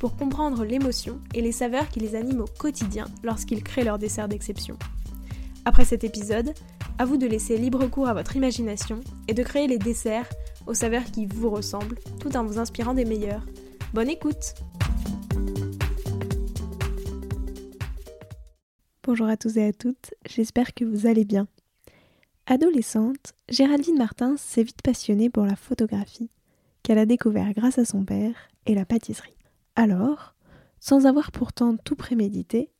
[0.00, 4.28] pour comprendre l'émotion et les saveurs qui les animent au quotidien lorsqu'ils créent leur dessert
[4.28, 4.76] d'exception.
[5.66, 6.54] Après cet épisode,
[6.98, 10.28] à vous de laisser libre cours à votre imagination et de créer les desserts
[10.66, 13.44] aux saveurs qui vous ressemblent tout en vous inspirant des meilleurs.
[13.92, 14.54] Bonne écoute
[19.02, 21.46] Bonjour à tous et à toutes, j'espère que vous allez bien.
[22.46, 26.30] Adolescente, Géraldine Martin s'est vite passionnée pour la photographie,
[26.82, 28.34] qu'elle a découvert grâce à son père
[28.66, 29.39] et la pâtisserie.
[29.76, 30.34] Alors,
[30.78, 32.70] sans avoir pourtant tout prémédité,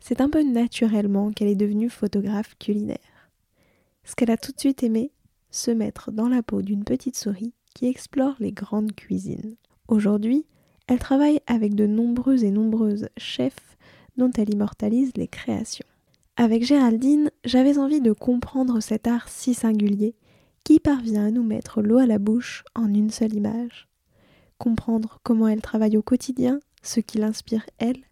[0.00, 2.98] c'est un peu naturellement qu'elle est devenue photographe culinaire.
[4.04, 5.12] Ce qu'elle a tout de suite aimé,
[5.50, 9.56] se mettre dans la peau d'une petite souris qui explore les grandes cuisines.
[9.88, 10.46] Aujourd'hui,
[10.86, 13.76] elle travaille avec de nombreux et nombreuses chefs
[14.16, 15.86] dont elle immortalise les créations.
[16.36, 20.14] Avec Géraldine, j'avais envie de comprendre cet art si singulier
[20.64, 23.87] qui parvient à nous mettre l'eau à la bouche en une seule image.
[24.58, 28.02] Comprendre comment elle travaille au quotidien, ce qui l'inspire elle,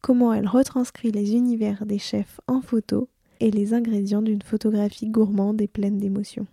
[0.00, 3.08] comment elle retranscrit les univers des chefs en photo
[3.40, 6.46] et les ingrédients d'une photographie gourmande et pleine d'émotions.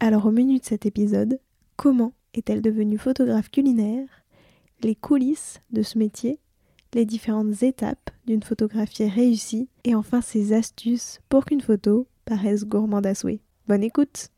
[0.00, 1.40] Alors au menu de cet épisode,
[1.76, 4.08] comment est-elle devenue photographe culinaire
[4.82, 6.38] Les coulisses de ce métier
[6.94, 13.06] les différentes étapes d'une photographie réussie et enfin ses astuces pour qu'une photo paraisse gourmande
[13.06, 13.40] à souhait.
[13.66, 14.30] Bonne écoute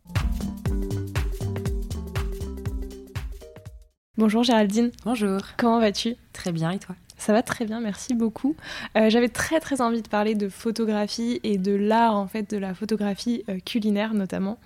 [4.19, 4.93] Bonjour Géraldine.
[5.05, 5.41] Bonjour.
[5.59, 6.17] Comment vas-tu?
[6.33, 6.95] Très bien et toi?
[7.19, 8.57] Ça va très bien, merci beaucoup.
[8.97, 12.57] Euh, j'avais très très envie de parler de photographie et de l'art en fait de
[12.57, 14.59] la photographie euh, culinaire notamment.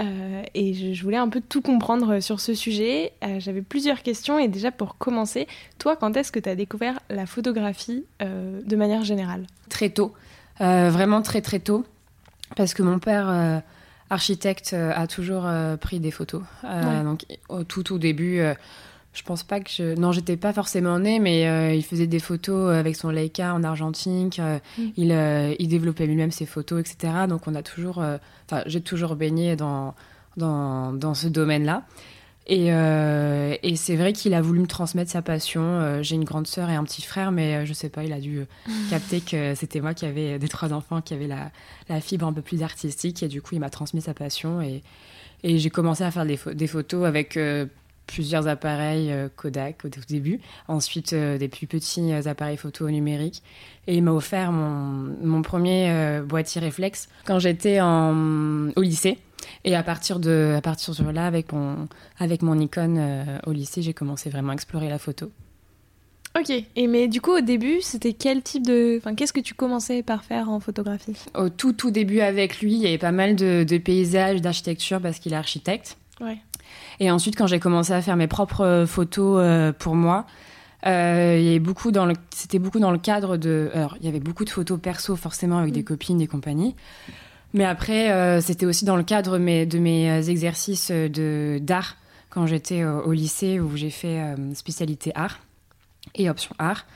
[0.00, 3.14] Euh, et je, voulais un peu tout comprendre sur ce sujet.
[3.38, 5.48] J'avais plusieurs questions et déjà pour commencer,
[5.80, 9.44] toi quand est-ce que tu as découvert la photographie de manière générale?
[9.68, 10.14] Très tôt,
[10.60, 11.84] vraiment très très tôt,
[12.54, 13.60] parce que mon père
[14.10, 15.46] architecte a toujours
[15.80, 16.42] pris des photos.
[17.04, 18.42] Donc au tout tout début
[19.18, 19.98] je pense pas que je...
[19.98, 23.64] Non, j'étais pas forcément née, mais euh, il faisait des photos avec son Leica en
[23.64, 24.38] argentique.
[24.38, 24.82] Euh, mm.
[24.96, 27.12] il, euh, il, développait lui-même ses photos, etc.
[27.28, 27.98] Donc on a toujours...
[27.98, 29.94] Enfin, j'ai toujours baigné dans,
[30.36, 31.82] dans, dans ce domaine-là.
[32.48, 36.02] Et, et c'est vrai qu'il a voulu me transmettre sa passion.
[36.02, 38.46] j'ai une grande sœur et un petit frère, mais je sais pas, il a dû
[38.90, 41.50] capter que c'était moi qui avais des trois enfants, qui avait la,
[41.88, 43.22] la, fibre un peu plus artistique.
[43.22, 44.62] Et du coup, il m'a transmis sa passion.
[44.62, 44.82] Et,
[45.42, 47.36] et j'ai commencé à faire des, des photos avec
[48.08, 52.90] plusieurs appareils euh, Kodak au tout début, ensuite euh, des plus petits euh, appareils photo
[52.90, 53.42] numériques.
[53.86, 59.16] Et il m'a offert mon, mon premier boîtier réflexe quand j'étais au lycée.
[59.64, 61.88] Et à partir de, à partir de là, avec mon,
[62.18, 65.30] avec mon Nikon au lycée, j'ai commencé vraiment à explorer la photo.
[66.38, 68.98] Ok, et mais du coup au début, c'était quel type de...
[68.98, 71.16] Enfin, qu'est-ce que tu commençais par faire en photographie?
[71.34, 75.00] Au tout tout début avec lui, il y avait pas mal de, de paysages, d'architecture
[75.00, 75.96] parce qu'il est architecte.
[76.20, 76.38] Ouais.
[77.00, 80.26] Et ensuite, quand j'ai commencé à faire mes propres euh, photos euh, pour moi,
[80.86, 84.06] euh, il y avait beaucoup dans le, c'était beaucoup dans le cadre de, alors il
[84.06, 85.84] y avait beaucoup de photos perso forcément avec des mm.
[85.84, 86.76] copines et compagnie,
[87.54, 91.96] mais après c'était aussi dans le cadre de mes exercices de d'art
[92.30, 94.20] quand j'étais au, lycée où j'ai fait
[94.54, 95.40] spécialité art
[96.14, 96.86] et option art.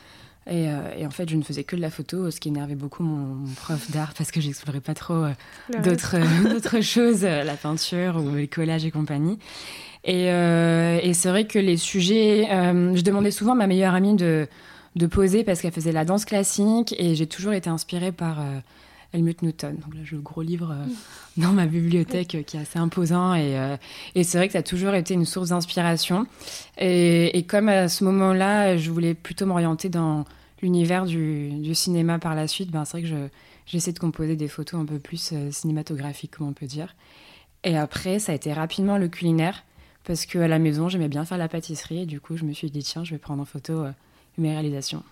[0.51, 0.69] Et,
[1.07, 3.91] en fait, je ne faisais que de la photo, ce qui énervait beaucoup mon, prof
[3.91, 5.25] d'art parce que j'explorais pas trop
[5.85, 9.39] d'autres, choses, la peinture ou le collage et compagnie.
[10.05, 13.95] Et, euh, et c'est vrai que les sujets, euh, je demandais souvent à ma meilleure
[13.95, 14.49] amie de,
[14.97, 18.59] de poser parce qu'elle faisait la danse classique et j'ai toujours été inspirée par euh,
[19.13, 19.77] Helmut Newton.
[19.77, 21.43] Donc là, j'ai le gros livre mm.
[21.43, 23.77] dans ma bibliothèque qui est assez imposant et,
[24.15, 26.27] et c'est vrai que ça a toujours été une source d'inspiration.
[26.79, 30.25] Et, comme à ce moment-là, je voulais plutôt m'orienter dans
[30.63, 33.29] l'univers du, cinéma par la suite, ben, c'est vrai que je,
[33.67, 36.95] j'essaie de composer des photos un peu plus cinématographiques, comme on peut dire.
[37.65, 39.65] Et après, ça a été rapidement le culinaire
[40.05, 42.71] parce qu'à la maison, j'aimais bien faire la pâtisserie et du coup, je me suis
[42.71, 43.93] dit, tiens, je vais prendre en photo euh,
[44.37, 45.05] mes réalisations.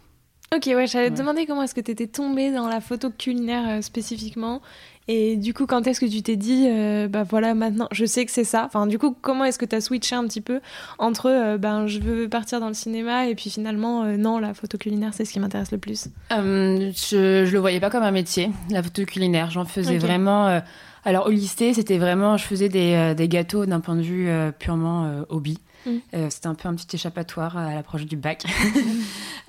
[0.52, 3.68] Ok, ouais, j'allais te demander comment est-ce que tu étais tombée dans la photo culinaire
[3.68, 4.60] euh, spécifiquement.
[5.06, 8.26] Et du coup, quand est-ce que tu t'es dit, euh, bah voilà, maintenant, je sais
[8.26, 8.64] que c'est ça.
[8.64, 10.60] Enfin, du coup, comment est-ce que tu as switché un petit peu
[10.98, 15.14] entre, ben, je veux partir dans le cinéma et puis finalement, non, la photo culinaire,
[15.14, 18.82] c'est ce qui m'intéresse le plus Je, je le voyais pas comme un métier, la
[18.82, 19.50] photo culinaire.
[19.50, 20.60] J'en faisais vraiment
[21.04, 24.28] alors au lycée, c'était vraiment, je faisais des, euh, des gâteaux d'un point de vue
[24.28, 25.58] euh, purement euh, hobby.
[25.86, 26.28] Mm.
[26.28, 28.44] c'était un peu un petit échappatoire à l'approche du bac.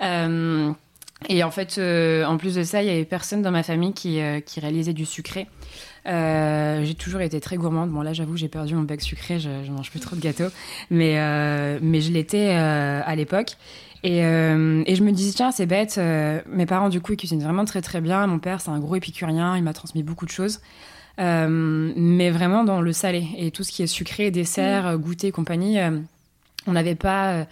[1.28, 3.92] Et en fait, euh, en plus de ça, il y avait personne dans ma famille
[3.92, 5.46] qui, euh, qui réalisait du sucré.
[6.06, 7.90] Euh, j'ai toujours été très gourmande.
[7.90, 10.50] Bon, là, j'avoue, j'ai perdu mon bec sucré, je, je mange plus trop de gâteaux.
[10.90, 11.14] Mais,
[11.80, 13.56] mais je l'étais à l'époque.
[14.04, 16.00] Et, et, je me disais, tiens, c'est bête.
[16.48, 18.26] mes parents, du coup, ils cuisinent vraiment très, très bien.
[18.26, 19.56] Mon père, c'est un gros épicurien.
[19.56, 20.60] Il m'a transmis beaucoup de choses.
[21.18, 23.28] mais vraiment dans le salé.
[23.38, 24.96] Et tout ce qui est sucré, dessert, mmh.
[24.96, 25.78] goûter et compagnie,
[26.66, 27.46] on n'avait pas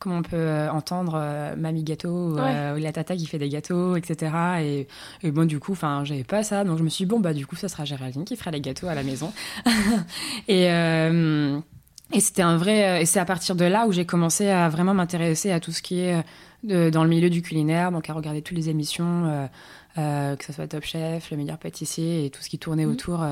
[0.00, 3.50] comme on peut euh, entendre euh, Mamie Gâteau euh, ou la tata qui fait des
[3.50, 4.32] gâteaux, etc.
[4.62, 4.88] Et,
[5.22, 7.34] et bon, du coup, enfin, j'avais pas ça, donc je me suis dit, bon, bah,
[7.34, 9.30] du coup, ça sera Géraldine qui fera les gâteaux à la maison.
[10.48, 10.64] et.
[10.64, 13.02] et c'était un vrai.
[13.02, 15.82] Et c'est à partir de là où j'ai commencé à vraiment m'intéresser à tout ce
[15.82, 16.24] qui est
[16.64, 19.48] dans le milieu du culinaire, donc à regarder toutes les émissions,
[19.96, 22.90] que ce soit Top Chef, Le meilleur pâtissier et tout ce qui tournait mmh.
[22.90, 23.26] autour.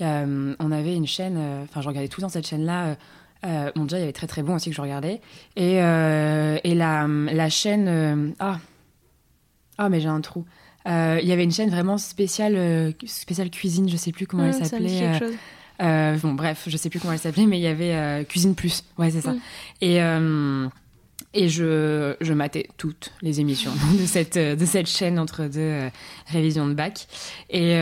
[0.00, 2.96] on avait une chaîne, enfin, je regardais tout dans cette chaîne-là.
[3.44, 5.20] Euh, bon, déjà, il y avait très très bon aussi que je regardais.
[5.56, 7.86] Et, euh, et la, la chaîne.
[7.88, 8.58] Euh, ah
[9.78, 10.44] Ah, mais j'ai un trou.
[10.86, 15.18] Il y avait une chaîne vraiment spéciale, spéciale cuisine, je sais plus comment elle s'appelait.
[15.78, 18.84] bon, bref, je sais plus comment elle s'appelait, mais il y avait Cuisine Plus.
[18.98, 19.34] Ouais, c'est ça.
[19.80, 20.00] Et.
[21.36, 25.90] Et je, je matais toutes les émissions de cette, de cette chaîne entre deux
[26.28, 27.08] révisions de bac.
[27.50, 27.74] Et,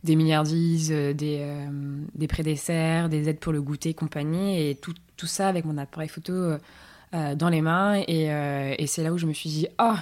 [0.03, 1.67] des milliardises, euh, des, euh,
[2.15, 6.09] des pré-desserts, des aides pour le goûter, compagnie, et tout, tout ça avec mon appareil
[6.09, 6.33] photo
[7.13, 8.03] dans les mains.
[8.07, 9.95] Et, et c'est là où je me suis dit, oh,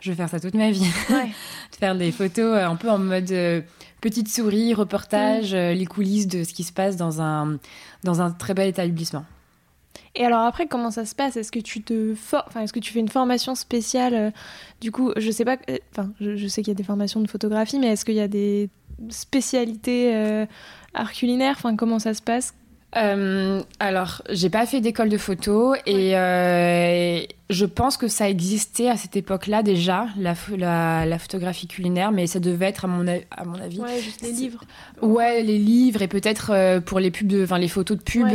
[0.00, 0.80] je vais faire ça toute ma vie.
[1.08, 3.32] de faire des photos un peu en mode
[4.02, 5.72] petite souris, reportage, mm.
[5.72, 7.58] les coulisses de ce qui se passe dans un,
[8.04, 9.24] dans un très bel établissement.
[10.16, 11.36] Et alors après, comment ça se passe?
[11.36, 14.30] Est-ce que tu te enfin, est-ce que tu fais une formation spéciale euh,
[14.80, 15.56] Du coup, je sais pas.
[15.68, 18.20] Euh, enfin, je, sais qu'il y a des formations de photographie, mais est-ce qu'il y
[18.20, 18.70] a des
[19.08, 20.46] spécialités euh,
[20.94, 21.54] art culinaire?
[21.56, 22.54] Enfin, comment ça se passe?
[22.96, 26.12] Euh, alors, j'ai pas fait d'école de photo et
[27.50, 30.36] je pense que ça existait à cette époque-là déjà, la,
[31.04, 33.80] la, photographie culinaire, mais ça devait être à mon, à mon avis.
[33.80, 34.60] Ouais, juste les livres.
[35.02, 38.28] Ouais, les livres et peut-être pour les pubs, enfin les photos de pub.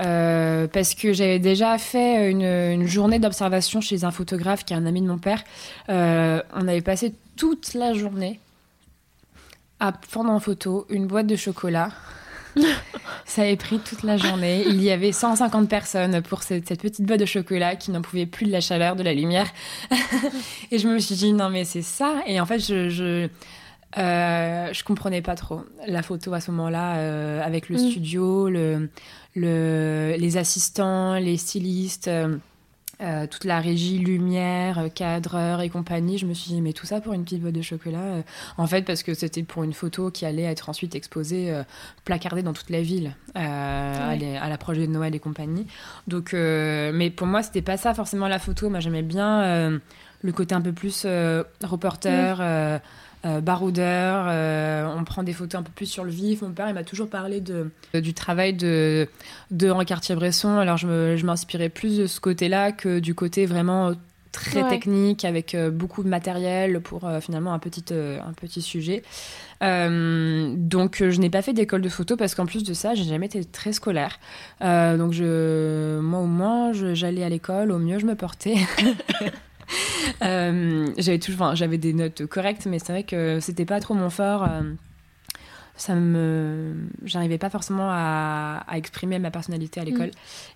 [0.00, 4.86] Euh, parce que j'avais déjà fait une, journée d'observation chez un photographe qui est un
[4.86, 5.42] ami de mon père.
[5.88, 8.40] Euh, on avait passé toute la journée
[9.80, 11.90] à prendre en photo une boîte de chocolat.
[13.26, 14.64] Ça avait pris toute la journée.
[14.66, 18.46] Il y avait 150 personnes pour cette, petite boîte de chocolat qui n'en pouvaient plus
[18.46, 19.46] de la chaleur, de la lumière.
[20.70, 22.22] et je me suis dit, non mais c'est ça.
[22.26, 23.28] Et en fait, je, je,
[23.98, 27.90] euh, je comprenais pas trop la photo à ce moment-là, avec le mm.
[27.90, 28.88] studio, le,
[29.36, 32.36] le, les assistants, les stylistes, euh,
[33.02, 36.16] euh, toute la régie, lumière, cadreur et compagnie.
[36.16, 38.22] Je me suis dit, mais tout ça pour une petite boîte de chocolat euh,
[38.56, 41.54] En fait, parce que c'était pour une photo qui allait être ensuite exposée,
[42.04, 44.16] placardée dans toute la ville, à
[44.48, 45.66] l'approche de Noël et compagnie.
[46.08, 48.70] Donc, mais pour moi, c'était pas ça forcément la photo.
[48.70, 49.78] Moi, j'aimais bien
[50.22, 51.06] le côté un peu plus
[51.62, 52.80] reporter.
[53.42, 56.42] Baroudeur, on prend des photos un peu plus sur le vif.
[56.42, 59.08] Mon père, il m'a toujours parlé de, du travail de,
[59.50, 60.56] de Henri Cartier-Bresson.
[60.58, 63.94] Alors, je m'inspirais plus de ce côté-là que du côté vraiment
[64.36, 68.62] très technique avec euh, beaucoup de matériel pour euh, finalement un petit, euh, un petit
[68.62, 69.02] sujet.
[69.60, 73.26] donc je n'ai pas fait d'école de photo parce qu'en plus de ça, j'ai jamais
[73.26, 74.18] été très scolaire.
[74.60, 78.56] donc je, moi au moins, j'allais à l'école, au mieux je me portais.
[80.20, 84.48] j'avais toujours, j'avais des notes correctes, mais c'est vrai que c'était pas trop mon fort
[85.76, 89.86] ça me j'arrivais pas forcément à, exprimer ma personnalité à mm.
[89.86, 90.10] l'école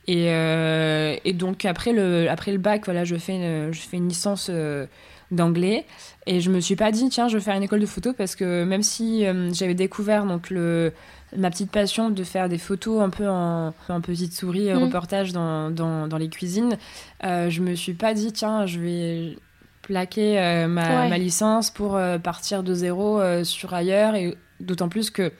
[0.06, 3.98] et, euh, et, donc après le après le bac voilà je fais une, je fais
[3.98, 4.86] une licence euh,
[5.30, 5.86] d'anglais.
[6.26, 8.34] Et je me suis pas dit tiens je vais faire une école de photo parce
[8.36, 10.92] que même si euh, j'avais découvert donc le
[11.36, 14.78] ma petite passion de faire des photos un peu en, en petite souris mm.
[14.78, 16.76] reportage dans, dans, dans, les cuisines
[17.22, 19.36] je me suis pas dit tiens je vais
[19.82, 24.14] plaquer ma, ma, licence pour partir de zéro sur ailleurs.
[24.16, 25.32] Et D'autant plus que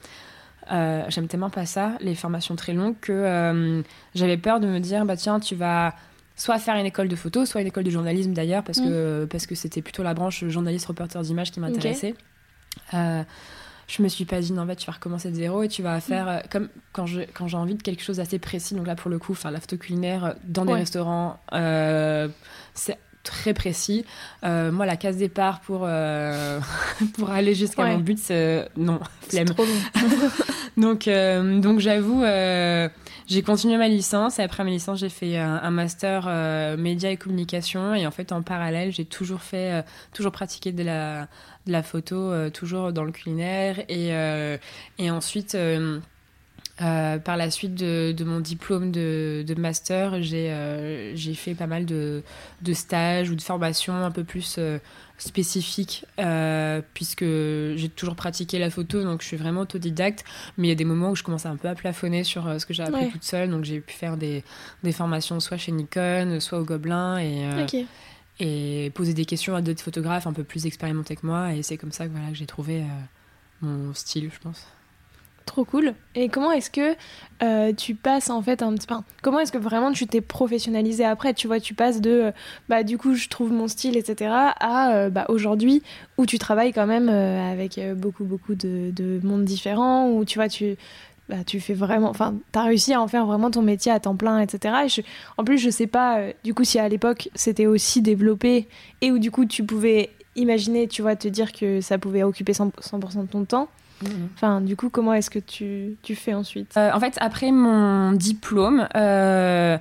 [0.73, 3.83] euh, j'aime tellement pas ça, les formations très longues, que euh,
[4.15, 5.95] j'avais peur de me dire, bah tiens, tu vas
[6.41, 9.29] soit faire une école de photo, soit une école de journalisme d'ailleurs, parce, que, mm.
[9.29, 12.15] parce que c'était plutôt la branche journaliste, reporter d'image qui m'intéressait.
[12.95, 13.23] Euh,
[13.87, 16.01] je me suis pas dit, non, bah, tu vas recommencer de zéro et tu vas
[16.01, 16.49] faire, mm.
[16.51, 19.35] comme quand j'ai quand envie de quelque chose d'assez précis, donc là pour le coup,
[19.35, 21.39] faire la photo culinaire dans des restaurants,
[22.73, 24.05] c'est très précis.
[24.45, 26.61] Euh, moi, la case départ pour, euh,
[27.15, 29.47] pour aller jusqu'à mon but, c'est non, flemme.
[29.47, 29.65] Trop
[30.77, 32.23] donc, euh, donc j'avoue,
[33.27, 36.27] j'ai continué ma licence et après ma licence, j'ai fait un, master
[36.79, 41.29] médias et communication et en fait, en parallèle, j'ai toujours fait, toujours pratiqué de la,
[41.67, 44.11] de la photo, toujours dans le culinaire et,
[44.99, 45.57] et ensuite.
[46.81, 52.23] Euh, par la suite de, mon diplôme de, master, euh, j'ai fait pas mal de,
[52.73, 54.79] stages ou de formations un peu plus euh,
[55.19, 56.07] spécifiques,
[56.95, 60.25] puisque j'ai toujours pratiqué la photo, donc je suis vraiment autodidacte.
[60.57, 62.65] Mais il y a des moments où je commence un peu à plafonner sur ce
[62.65, 64.43] que j'ai appris toute seule, donc j'ai pu faire des,
[64.93, 67.47] formations soit chez Nikon, soit au Gobelin, et,
[68.39, 71.53] et poser des questions à d'autres photographes un peu plus expérimentés que moi.
[71.53, 72.85] Et c'est comme ça que, voilà, que j'ai trouvé
[73.61, 74.67] mon style, je pense.
[75.51, 75.95] Trop cool.
[76.15, 76.95] Et comment est-ce que
[77.43, 78.87] euh, tu passes en fait un petit.
[79.21, 81.35] Comment est-ce que vraiment tu t'es professionnalisé après?
[81.35, 82.31] Tu vois, tu passes de euh,
[82.69, 84.31] bah du coup je trouve mon style, etc.
[84.31, 85.83] à euh, bah, aujourd'hui
[86.19, 90.49] où tu travailles quand même avec beaucoup beaucoup de, de mondes différents, où tu vois,
[90.49, 90.77] tu.
[91.29, 94.17] Bah, tu fais vraiment, enfin, t'as réussi à en faire vraiment ton métier à temps
[94.17, 94.75] plein, etc.
[94.87, 95.05] Et
[95.37, 98.69] en plus, je sais pas, du coup, si à l'époque c'était aussi développé
[99.01, 102.53] et où du coup tu pouvais imaginer, tu vois, te dire que ça pouvait occuper
[102.53, 103.69] 100%, 100 de ton temps.
[104.03, 104.29] Mhm.
[104.35, 108.13] Enfin, du coup, comment est-ce que tu, tu fais ensuite euh, En fait, après mon
[108.13, 109.79] diplôme, euh,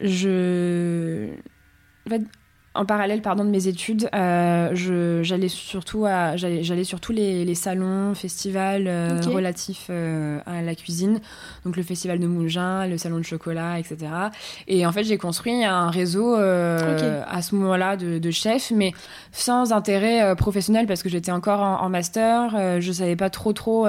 [0.00, 1.28] je.
[2.06, 2.22] En fait,
[2.74, 4.70] en parallèle pardon de mes études, euh,
[5.22, 10.74] j'allais surtout à j'allais sur tous les, les, salons, festivals euh, relatifs euh, à la
[10.74, 11.20] cuisine,
[11.66, 14.10] donc le festival de Moulin, le salon de chocolat, etc.
[14.68, 18.92] Et en fait, j'ai construit un réseau à ce moment-là de, de, chefs, mais
[19.32, 23.86] sans intérêt professionnel parce que j'étais encore en, master, je savais pas trop trop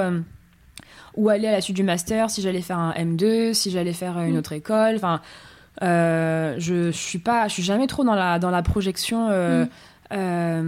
[1.15, 4.19] où aller à la suite du master, si j'allais faire un M2, si j'allais faire
[4.19, 4.39] une mm.
[4.39, 5.21] autre école, enfin
[5.83, 9.29] euh, je, suis pas, je suis jamais trop dans la dans la projection.
[9.29, 9.69] Euh, mm.
[10.13, 10.63] euh,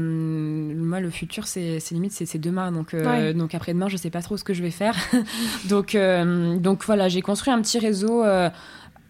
[0.76, 2.72] moi, le futur, c'est limite, c'est demain.
[2.72, 4.96] Donc, donc après-demain, je sais pas trop ce que je vais faire.
[5.70, 8.24] donc, donc voilà, j'ai construit un petit réseau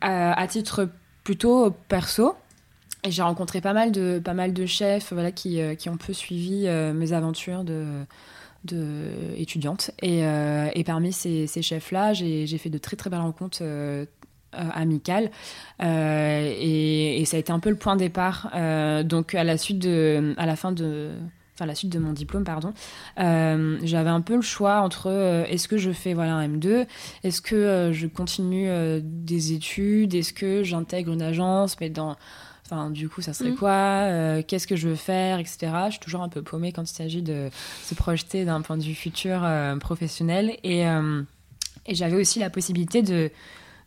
[0.02, 0.90] à, titre
[1.24, 2.36] plutôt perso.
[3.04, 6.12] Et j'ai rencontré pas mal de, pas mal de chefs voilà, qui, qui ont peu
[6.12, 7.86] suivi mes aventures de,
[8.64, 9.92] de étudiante.
[10.02, 13.64] Et, et parmi ces, ces chefs-là, j'ai fait de très très belles rencontres
[14.74, 15.32] amicale.
[15.84, 18.52] Euh, et, ça a été un peu le point de départ.
[18.56, 21.12] Euh, donc à la suite de, à la fin de,
[21.56, 22.74] enfin la suite de mon diplôme, pardon,
[23.18, 26.86] j'avais un peu le choix entre est-ce que je fais voilà un M2,
[27.24, 28.70] est-ce que je continue
[29.02, 32.16] des études, est-ce que j'intègre une agence, mais dans
[32.68, 33.58] Enfin, du coup, ça serait mm.
[33.58, 35.68] quoi Qu'est-ce que je veux faire, etc.
[35.86, 37.50] Je suis toujours un peu paumée quand il s'agit de
[37.84, 39.48] se projeter d'un point de vue futur
[39.80, 40.58] professionnel.
[40.64, 43.30] Et, et j'avais aussi la possibilité de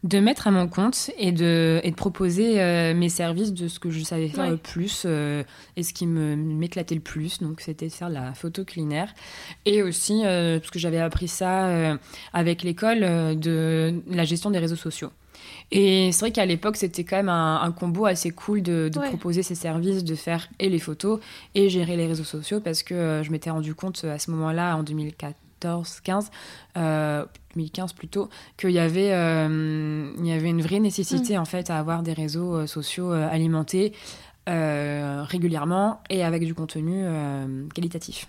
[0.04, 3.80] de mettre à mon compte et de, et de proposer euh, mes services de ce
[3.80, 5.42] que je savais faire le plus euh,
[5.76, 7.40] et ce qui me m'éclatait le plus.
[7.40, 9.12] Donc, c'était de faire la photo culinaire.
[9.64, 11.96] Et aussi, euh, parce que j'avais appris ça
[12.32, 15.10] avec l'école, de la gestion des réseaux sociaux.
[15.70, 19.54] Et c'est vrai qu'à l'époque, c'était quand même un, combo assez cool de, proposer ces
[19.54, 21.20] services, de faire et les photos
[21.54, 24.82] et gérer les réseaux sociaux parce que je m'étais rendu compte à ce moment-là, en
[24.82, 26.30] 2004 2014, 15,
[27.58, 31.40] 2015 plutôt, qu'il y avait, euh, il y avait une vraie nécessité mm.
[31.40, 33.92] en fait à avoir des réseaux euh, sociaux euh, alimentés.
[34.46, 37.04] régulièrement et avec du contenu
[37.74, 38.28] qualitatif.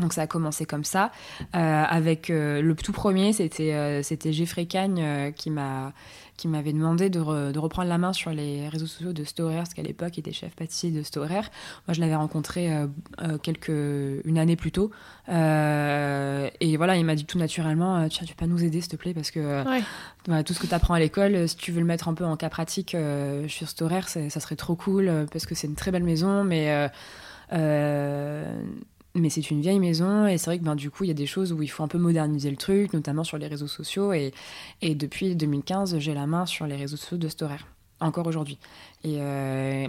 [0.00, 1.12] Donc ça a commencé comme ça,
[1.52, 5.92] avec le tout premier, c'était c'était Jeffrey Cagne qui m'a
[6.36, 9.82] qui m'avait demandé de, reprendre la main sur les réseaux sociaux de Storer, parce qu'à
[9.82, 11.42] l'époque, il était chef pâtissier de Storer.
[11.86, 12.86] Moi, je l'avais rencontré euh,
[13.22, 14.90] euh, quelques, une année plus tôt.
[15.28, 18.90] Euh, et voilà, il m'a dit tout naturellement Tiens, tu peux pas nous aider, s'il
[18.90, 19.62] te plaît, parce que
[20.42, 22.36] tout ce que tu apprends à l'école, si tu veux le mettre un peu en
[22.36, 22.96] cas pratique
[23.48, 26.90] sur Storer, ça serait trop cool, parce que c'est une très belle maison, mais
[29.14, 31.14] mais c'est une vieille maison et c'est vrai que ben, du coup il y a
[31.14, 34.12] des choses où il faut un peu moderniser le truc, notamment sur les réseaux sociaux
[34.12, 34.32] et,
[34.82, 37.60] et depuis 2015 j'ai la main sur les réseaux sociaux de Storer,
[38.00, 38.58] encore aujourd'hui.
[39.04, 39.86] Et, euh,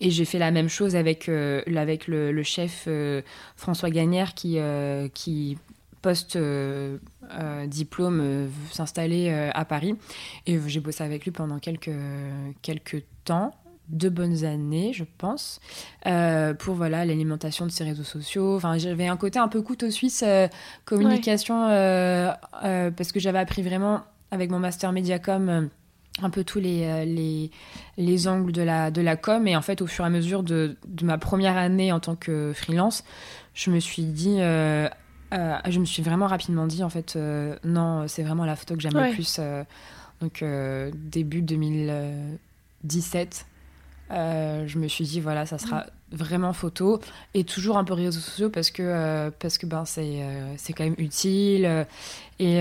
[0.00, 3.22] et j'ai fait la même chose avec, euh, le, chef euh,
[3.56, 4.58] François Gagnère qui,
[5.12, 5.58] qui
[6.00, 9.96] post-diplôme s'installer à Paris
[10.46, 11.90] et j'ai bossé avec lui pendant quelques,
[12.62, 13.54] quelques temps
[13.92, 15.60] deux bonnes années, je pense,
[16.06, 18.56] euh, pour voilà l'alimentation de ces réseaux sociaux.
[18.56, 20.48] Enfin, j'avais un côté un peu couteau suisse euh,
[20.84, 22.32] communication euh,
[22.62, 25.68] parce que j'avais appris vraiment avec mon master Mediacom
[26.20, 27.50] un peu tous les, les,
[27.96, 29.46] les, angles de la, de la com.
[29.46, 32.16] Et en fait, au fur et à mesure de, de ma première année en tant
[32.16, 33.04] que freelance,
[33.54, 37.18] je me suis dit, je me suis vraiment rapidement dit, en fait,
[37.64, 39.40] non, c'est vraiment la photo que j'aime le plus.
[40.20, 40.44] donc,
[40.94, 43.46] début 2017.
[44.12, 47.00] Euh, je me suis dit voilà ça sera vraiment photo.
[47.34, 50.72] Et toujours un peu réseaux sociaux parce que euh, parce que ben c'est euh, c'est
[50.72, 51.86] quand même utile.
[52.38, 52.60] Et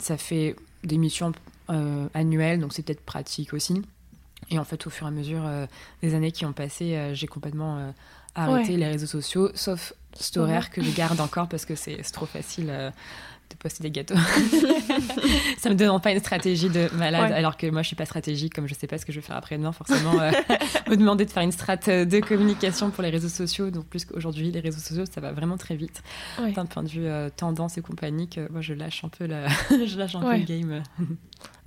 [0.00, 1.32] ça fait des missions
[2.14, 3.82] annuelles donc c'est peut-être pratique aussi.
[4.50, 5.48] Et en fait au fur et à mesure
[6.02, 7.92] des années qui ont passé j'ai complètement
[8.34, 12.72] arrêté les réseaux sociaux sauf Storer que je garde encore parce que c'est trop facile
[13.50, 14.14] de poster des gâteaux.
[15.58, 18.54] ça me demande pas une stratégie de malade, alors que moi je suis pas stratégique,
[18.54, 20.20] comme je sais pas ce que je vais faire après-demain, forcément.
[20.20, 20.30] Euh,
[20.88, 23.70] me demander de faire une strate de communication pour les réseaux sociaux.
[23.70, 26.02] Donc plus qu'aujourd'hui, les réseaux sociaux, ça va vraiment très vite.
[26.54, 29.48] D'un point de vue euh, tendance et compagnie, que moi je lâche un peu, la...
[29.70, 30.82] je lâche un peu le game.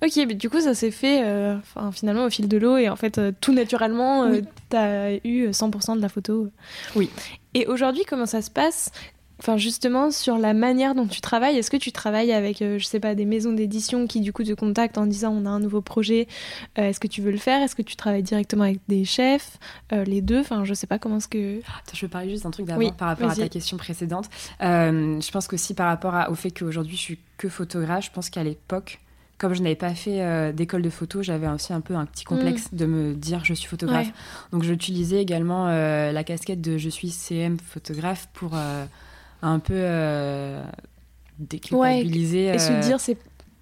[0.04, 1.58] Ok, mais du coup, ça s'est fait euh,
[1.92, 4.30] finalement au fil de l'eau et en fait, tout naturellement,
[4.70, 6.50] tu as eu 100% de la photo.
[6.96, 7.10] Oui.
[7.54, 8.92] Et aujourd'hui, comment ça se passe?
[9.40, 12.86] Enfin, justement, sur la manière dont tu travailles, est-ce que tu travailles avec, euh, je
[12.86, 15.60] sais pas, des maisons d'édition qui du coup te contactent en disant on a un
[15.60, 16.28] nouveau projet,
[16.80, 17.62] euh, est-ce que tu veux le faire?
[17.62, 19.58] Est-ce que tu travailles directement avec des chefs
[19.94, 20.40] euh, Les deux?
[20.40, 21.60] Enfin, je sais pas comment est-ce que.
[21.60, 24.30] Attends, je veux parler juste d'un truc d'abord par rapport à ta question précédente.
[24.60, 28.44] je pense qu'aussi par rapport au fait qu'aujourd'hui je suis que photographe, je pense qu'à
[28.44, 29.00] l'époque,
[29.38, 32.72] comme je n'avais pas fait d'école de photo, j'avais aussi un peu un petit complexe
[32.72, 32.76] mm.
[32.76, 34.10] de me dire je suis photographe.
[34.52, 38.56] Donc j'utilisais également la casquette de je suis CM photographe pour
[39.42, 40.64] un peu euh,
[41.40, 42.48] déculpabiliser.
[42.48, 43.18] Et se euh, dire, c'est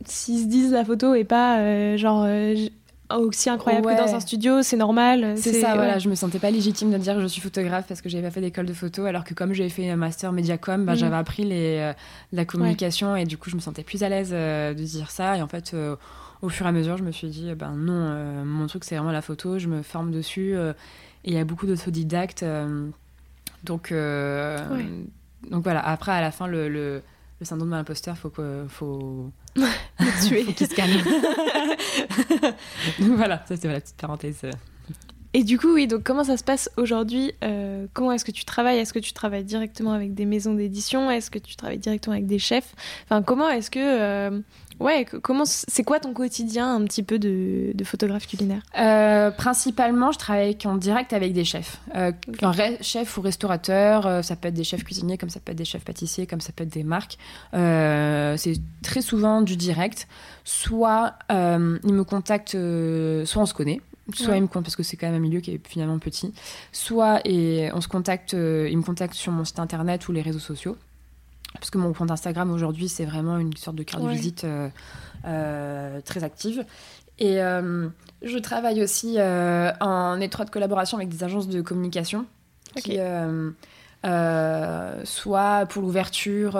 [0.05, 2.55] s'ils se disent la photo et pas euh, genre euh,
[3.11, 5.35] aussi incroyable que dans un studio, c'est normal.
[5.37, 5.99] C'est ça, voilà.
[5.99, 8.31] Je me sentais pas légitime de dire que je suis photographe parce que j'avais pas
[8.31, 10.97] fait d'école de photo, alors que comme j'avais fait un master Mediacom, bah, mm.
[10.97, 11.91] j'avais appris les,
[12.31, 15.37] la communication et du coup, je me sentais plus à l'aise de dire ça.
[15.37, 15.75] Et en fait,
[16.41, 19.11] au fur et à mesure, je me suis dit, ben non, mon truc, c'est vraiment
[19.11, 20.55] la photo, je me forme dessus.
[20.55, 20.73] et
[21.25, 22.45] il y a beaucoup d'autodidactes.
[23.63, 23.93] donc,
[25.49, 27.01] donc voilà, après, à la fin, le, le,
[27.41, 29.31] syndrome de l'imposteur, faut que, faut
[30.25, 31.01] tuer, faut qu'il se calme.
[32.99, 34.41] donc voilà, ça c'est la petite parenthèse.
[35.37, 38.45] Et du coup, oui, donc comment ça se passe aujourd'hui euh, Comment est-ce que tu
[38.45, 38.77] travailles?
[38.77, 41.11] Est-ce que tu travailles directement avec des maisons d'édition?
[41.11, 42.73] Est-ce que tu travailles directement avec des chefs?
[43.03, 44.39] Enfin, comment est-ce que euh,
[44.79, 48.61] Ouais, comment c'est quoi ton quotidien un petit peu de, photographe culinaire?
[48.79, 52.13] Euh, Principalement, je travaille en direct avec des chefs, euh,
[52.79, 54.23] chef ou restaurateur.
[54.23, 56.53] Ça peut être des chefs cuisiniers, comme ça peut être des chefs pâtissiers, comme ça
[56.53, 57.17] peut être des marques.
[57.51, 60.07] C'est très souvent du direct.
[60.45, 62.57] Soit ils me contactent,
[63.25, 63.81] soit on se connaît,
[64.13, 66.33] soit ils me contactent parce que c'est quand même un milieu qui est finalement petit.
[66.71, 70.39] Soit et on se contacte, ils me contactent sur mon site internet ou les réseaux
[70.39, 70.77] sociaux
[71.59, 74.69] parce que mon compte Instagram aujourd'hui, c'est vraiment une sorte de carte de visite euh,
[75.25, 76.65] euh, très active.
[77.17, 77.87] Et euh,
[78.21, 82.25] je travaille aussi en étroite collaboration avec des agences de communication
[82.77, 82.97] qui,
[85.03, 86.59] soit pour l'ouverture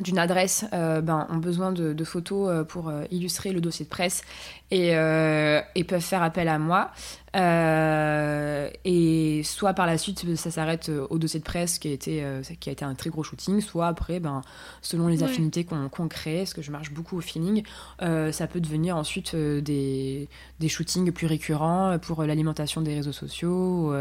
[0.00, 4.22] d'une adresse ben, ont besoin de, photos pour illustrer le dossier de presse
[4.70, 6.90] et, et, peuvent faire appel à moi.
[7.36, 11.90] Euh, et soit par la suite, ça s'arrête euh, au dossier de presse qui a
[11.90, 14.42] été, euh, qui a été un très gros shooting, soit après, ben,
[14.82, 17.64] selon les affinités qu'on crée, parce que je marche beaucoup au feeling,
[18.00, 20.28] ça peut devenir ensuite des,
[20.60, 23.92] des shootings plus récurrents pour l'alimentation des réseaux sociaux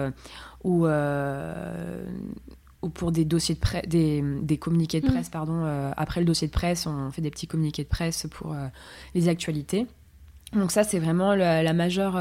[0.63, 0.85] ou,
[2.83, 5.11] ou pour des dossiers de presse, des, des, communiqués de mm.
[5.11, 5.65] presse, pardon.
[5.97, 8.55] après le dossier de presse, on fait des petits communiqués de presse pour
[9.15, 9.87] les actualités.
[10.53, 12.19] Donc ça, c'est vraiment la majeure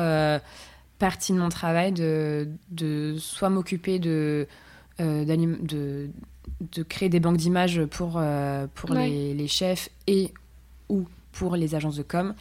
[0.99, 4.47] partie de mon travail de, de soit m'occuper de,
[4.99, 6.11] de,
[6.61, 8.23] de, créer des banques d'images pour,
[8.75, 10.33] pour les, les, chefs et
[10.89, 12.35] ou pour les agences de com.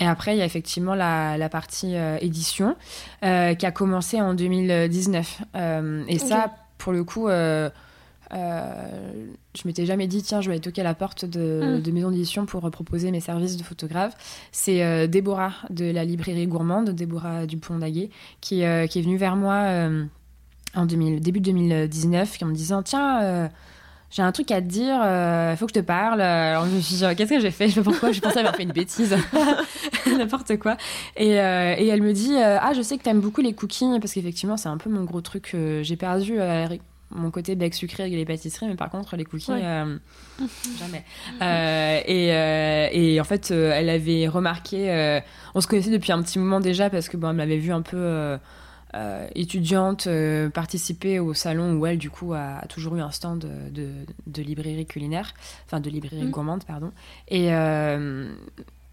[0.00, 2.76] Et après, il y a effectivement la, la partie édition
[3.22, 3.26] qui
[3.66, 5.42] a commencé en 2019.
[6.08, 7.28] et ça, pour le coup,
[8.34, 11.82] euh, je m'étais jamais dit, tiens, je vais toquer à la porte de, mm.
[11.82, 14.14] de maison d'édition pour proposer mes services de photographe.
[14.52, 18.10] C'est euh, Déborah de la librairie gourmande, Déborah Dupont-Daguet,
[18.40, 19.88] qui, euh, qui, est venue vers moi
[20.74, 23.50] en 2000, début 2019 en me disant, tiens,
[24.10, 24.96] j'ai un truc à te dire,
[25.50, 26.20] il faut que je te parle.
[26.20, 27.68] Alors je me suis dit, qu'est-ce que j'ai fait?
[27.68, 29.16] Je sais pourquoi, je pensais avoir fait une bêtise,
[30.06, 30.76] n'importe quoi.
[31.16, 34.12] Et, et, elle me dit, ah, je sais que tu aimes beaucoup les cookies, parce
[34.12, 35.54] qu'effectivement, c'est un peu mon gros truc.
[35.82, 36.38] j'ai perdu
[37.10, 39.96] mon côté bec sucré avec les pâtisseries, mais par contre, les cookies, euh,
[40.78, 41.04] jamais.
[41.40, 45.20] Euh, et, euh, et, en fait, elle avait remarqué,
[45.54, 47.82] on se connaissait depuis un petit moment déjà parce que bon, elle m'avait vu un
[47.82, 48.38] peu
[49.34, 50.08] étudiante
[50.54, 53.90] participer au salon où elle, du coup, a, toujours eu un stand de,
[54.26, 55.34] de, librairie culinaire,
[55.66, 56.30] enfin de librairie mm.
[56.30, 56.92] gourmande, pardon.
[57.28, 57.50] Et,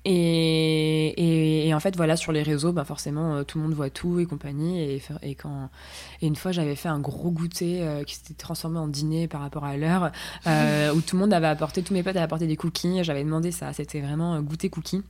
[0.08, 3.90] et, et, en fait, voilà, sur les réseaux, bah forcément, euh, tout le monde voit
[3.90, 4.80] tout et compagnie.
[4.80, 5.70] Et, et, quand,
[6.22, 9.42] et une fois, j'avais fait un gros goûter euh, qui s'était transformé en dîner par
[9.42, 10.12] rapport à l'heure,
[10.46, 13.04] euh, où tout le monde avait apporté, tous mes potes avaient apporté des cookies.
[13.04, 15.04] J'avais demandé ça, c'était vraiment goûter cookies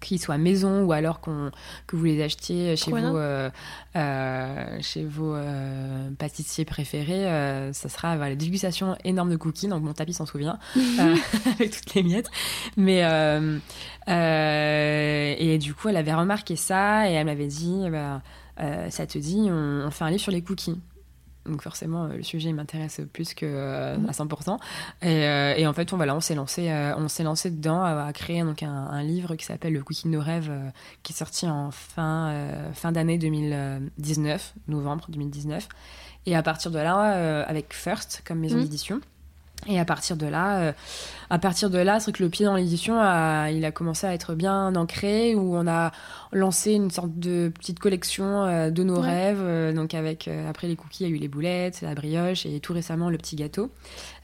[0.00, 1.50] qu'ils soient maison ou alors qu'on,
[1.86, 3.50] que vous les achetiez chez vos, euh,
[3.96, 9.68] euh, chez vos euh, pâtissiers préférés, ça sera voilà, dégustation énorme de cookies.
[9.68, 10.58] Donc mon tapis s'en souvient
[11.52, 12.30] avec toutes les miettes.
[12.76, 13.00] Mais
[14.06, 18.22] et du coup, elle avait remarqué ça et elle m'avait dit, bah,
[18.90, 20.78] ça te dit, on, fait un livre sur les cookies.
[21.48, 24.58] Donc forcément, euh, le sujet m'intéresse plus que euh, à 100%.
[25.04, 28.42] Euh, et, en fait, on, voilà, on s'est lancé, on s'est lancé dedans à, créer
[28.42, 30.52] donc un, livre qui s'appelle Le Cookie de nos rêves,
[31.02, 32.34] qui est sorti en fin,
[32.74, 35.68] fin d'année 2019, novembre 2019.
[36.26, 38.62] Et à partir de là, avec First comme maison mmh.
[38.62, 39.00] d'édition.
[39.66, 40.72] Et à partir de là, euh,
[41.30, 44.34] à partir de là, c'est que le pied dans l'édition, il a commencé à être
[44.34, 45.90] bien ancré, où on a
[46.32, 49.40] lancé une sorte de petite collection euh, de nos rêves.
[49.40, 52.60] Euh, donc avec après les cookies, il y a eu les boulettes, la brioche et
[52.60, 53.70] tout récemment le petit gâteau.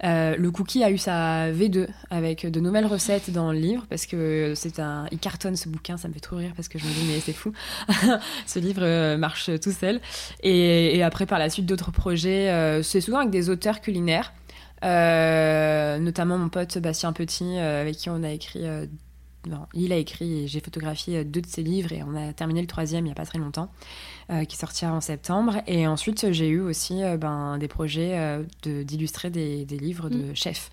[0.02, 4.52] le cookie a eu sa V2 avec de nouvelles recettes dans le livre parce que
[4.54, 6.90] c'est un, il cartonne ce bouquin, ça me fait trop rire parce que je me
[6.90, 7.52] dis mais c'est fou,
[8.46, 10.00] ce livre marche tout seul.
[10.42, 14.32] Et, et, après par la suite d'autres projets, c'est souvent avec des auteurs culinaires.
[14.84, 18.66] Euh, notamment mon pote Bastien Petit, euh, avec qui on a écrit.
[18.66, 18.86] Euh,
[19.74, 22.66] il a écrit et j'ai photographié deux de ses livres et on a terminé le
[22.66, 23.70] troisième il n'y a pas très longtemps,
[24.48, 25.56] qui sortira en septembre.
[25.66, 30.34] Et ensuite, j'ai eu aussi ben, des projets d'illustrer des, des, livres de mm.
[30.34, 30.70] chefs.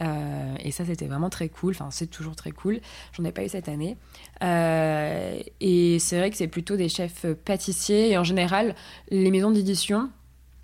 [0.00, 1.72] et ça, c'était vraiment très cool.
[1.72, 2.80] Enfin, c'est toujours très cool.
[3.12, 3.98] J'en ai pas eu cette année.
[4.40, 8.12] et c'est vrai que c'est plutôt des chefs pâtissiers.
[8.12, 8.74] Et en général,
[9.10, 10.08] les maisons d'édition,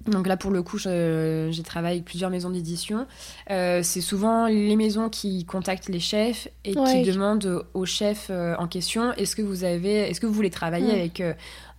[0.07, 3.07] donc là, pour le coup, j'ai travaillé avec plusieurs maisons d'édition.
[3.51, 8.55] Euh, c'est souvent les maisons qui contactent les chefs et qui demandent aux chefs euh,
[8.59, 10.99] en question est-ce que vous avez, est-ce que vous voulez travailler mm.
[10.99, 11.35] avec euh,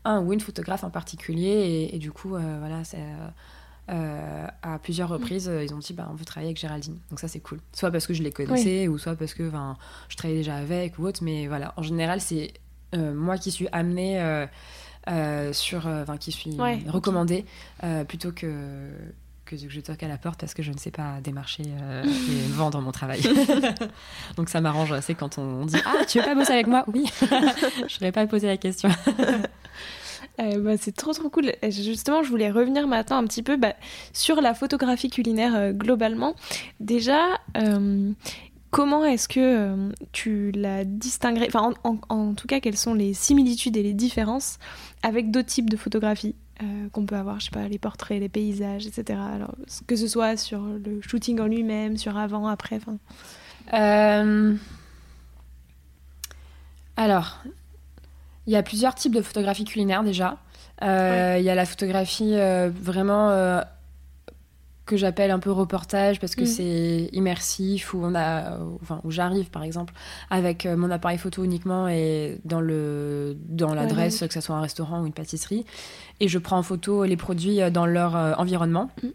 [0.05, 2.81] un ou une photographe en particulier et, du coup, voilà,
[3.88, 5.13] à plusieurs mm.
[5.13, 6.97] reprises, ils ont dit bah, on veut travailler avec Géraldine.
[7.09, 7.59] Donc ça, c'est cool.
[7.73, 9.49] Soit parce que je les connaissais ou soit parce que
[10.09, 11.23] je travaillais déjà avec ou autre.
[11.23, 12.53] Mais voilà, en général, c'est
[12.95, 14.45] moi qui suis amenée euh,
[15.53, 17.45] sur, euh, qui suis recommandée,
[17.83, 18.89] euh, plutôt que
[19.45, 22.79] que je toque à la porte parce que je ne sais pas démarcher et vendre
[22.79, 23.21] mon travail.
[24.37, 26.85] Donc ça m'arrange assez quand on dit Ah, tu veux pas bosser avec moi?
[26.87, 28.89] Oui, je n'aurais pas posé la question.
[30.37, 31.51] bah, c'est trop trop cool.
[31.69, 33.73] justement, je voulais revenir maintenant un petit peu bah,
[34.13, 36.35] sur la photographie culinaire globalement.
[36.79, 37.37] Déjà,
[38.73, 41.75] Comment est-ce que euh, tu la distinguerais, enfin
[42.09, 44.57] en, tout cas quelles sont les similitudes et les différences
[45.03, 46.33] avec d'autres types de photographies
[46.63, 49.19] euh, qu'on peut avoir, je sais pas, les portraits, les paysages, etc.
[49.36, 49.53] Alors,
[49.86, 52.97] que ce soit sur le shooting en lui-même, sur avant, après, enfin.
[53.73, 54.55] Euh,
[56.97, 57.43] alors,
[58.47, 60.39] il y a plusieurs types de photographie culinaire déjà.
[60.81, 62.33] Il y a la photographie
[62.81, 63.62] vraiment
[64.85, 66.45] que j'appelle un peu reportage parce que mm.
[66.45, 69.93] c'est immersif où on a enfin où j'arrive par exemple
[70.29, 74.61] avec euh, mon appareil photo uniquement et dans le dans l'adresse que ce soit un
[74.61, 75.65] restaurant ou une pâtisserie.
[76.19, 78.89] Et je prends en photo les produits euh, dans leur euh, environnement.
[79.01, 79.07] Mm.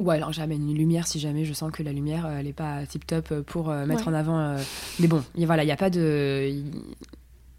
[0.00, 2.84] ou alors j'amène une lumière si jamais je sens que la lumière elle est pas
[2.86, 4.56] tip top pour mettre en avant
[4.98, 6.52] mais bon voilà il n'y a pas de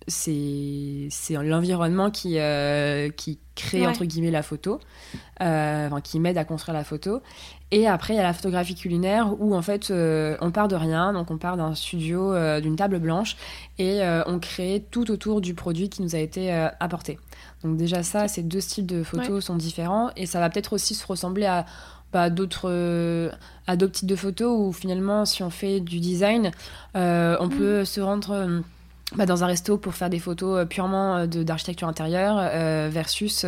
[0.08, 4.80] c'est l'environnement qui euh, qui crée entre guillemets la photo,
[5.42, 7.22] euh, enfin, qui m'aide à construire la photo.
[7.72, 10.76] Et après il y a la photographie culinaire où en fait euh, on part de
[10.76, 13.36] rien, donc on part d'un studio, d'une table blanche
[13.80, 17.18] et on crée tout autour du produit qui nous a été apporté.
[17.64, 20.94] Donc déjà ça, ces deux styles de photos sont différents et ça va peut-être aussi
[20.94, 21.66] se ressembler à
[22.14, 23.32] bah, d'autres
[23.66, 26.52] à d'autres types de photos où finalement si on fait du design,
[26.94, 27.58] on mm.
[27.58, 28.62] peut se rendre
[29.18, 33.46] bah, dans un resto pour faire des photos euh, purement euh, d'architecture intérieure euh, versus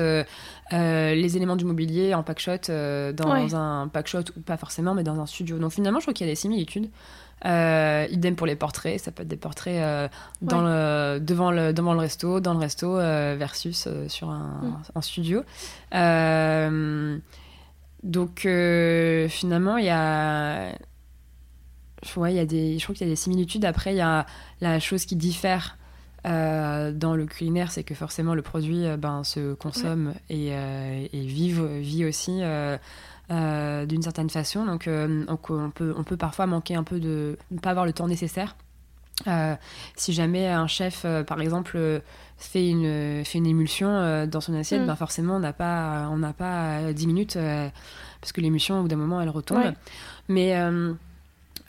[0.72, 2.72] les éléments du mobilier en packshot
[3.14, 5.58] dans un packshot ou pas forcément mais dans un studio.
[5.58, 6.90] Donc finalement je crois qu'il y a des similitudes.
[7.46, 10.10] idem pour les portraits, ça peut être des portraits
[10.42, 14.82] dans le, devant, le, devant le resto, dans le resto versus sur un, mm.
[14.96, 15.44] un studio.
[18.04, 18.48] donc
[19.30, 20.72] finalement il y a
[22.04, 23.66] il y a des, je trouve qu'il y a des similitudes.
[23.66, 24.26] Après, il y a
[24.62, 25.78] la chose qui diffère
[26.26, 31.08] euh, dans le culinaire, c'est que forcément le produit euh, ben, se consomme et, euh,
[31.14, 32.42] et vive, vit aussi
[33.30, 34.66] d'une certaine façon.
[34.66, 38.08] Donc, on, peut, on peut parfois manquer un peu de ne pas avoir le temps
[38.08, 38.56] nécessaire.
[39.96, 42.02] si jamais un chef, par exemple,
[42.38, 44.88] fait une, fait une émulsion dans son assiette, mm.
[44.88, 47.38] ben forcément on n'a pas, on pas 10 minutes
[48.22, 49.74] parce que l'émulsion, au bout d'un moment, elle retombe.
[50.28, 50.54] Mais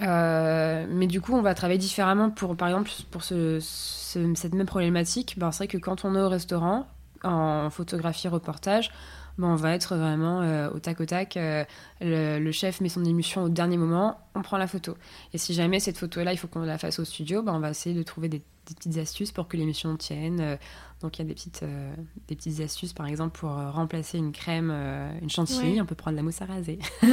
[0.01, 4.67] euh, mais du coup, on va travailler différemment pour, par exemple, pour ce, cette même
[4.67, 5.35] problématique.
[5.39, 6.87] Ben, c'est vrai que quand on est au restaurant,
[7.25, 8.91] en photographie reportage,
[9.39, 11.37] ben, on va être vraiment euh, au tac au tac.
[11.37, 11.65] Euh,
[12.01, 14.97] le, chef met son émission au dernier moment, on prend la photo.
[15.33, 17.71] Et si jamais cette photo-là, il faut qu'on la fasse au studio, ben, on va
[17.71, 20.59] essayer de trouver des petites astuces pour que l'émission tienne.
[21.01, 21.95] Donc il y a des petites, euh,
[22.27, 25.95] des petites astuces, par exemple, pour euh, remplacer une crème, euh, une chantilly, on peut
[25.95, 26.81] prendre de la mousse à raser.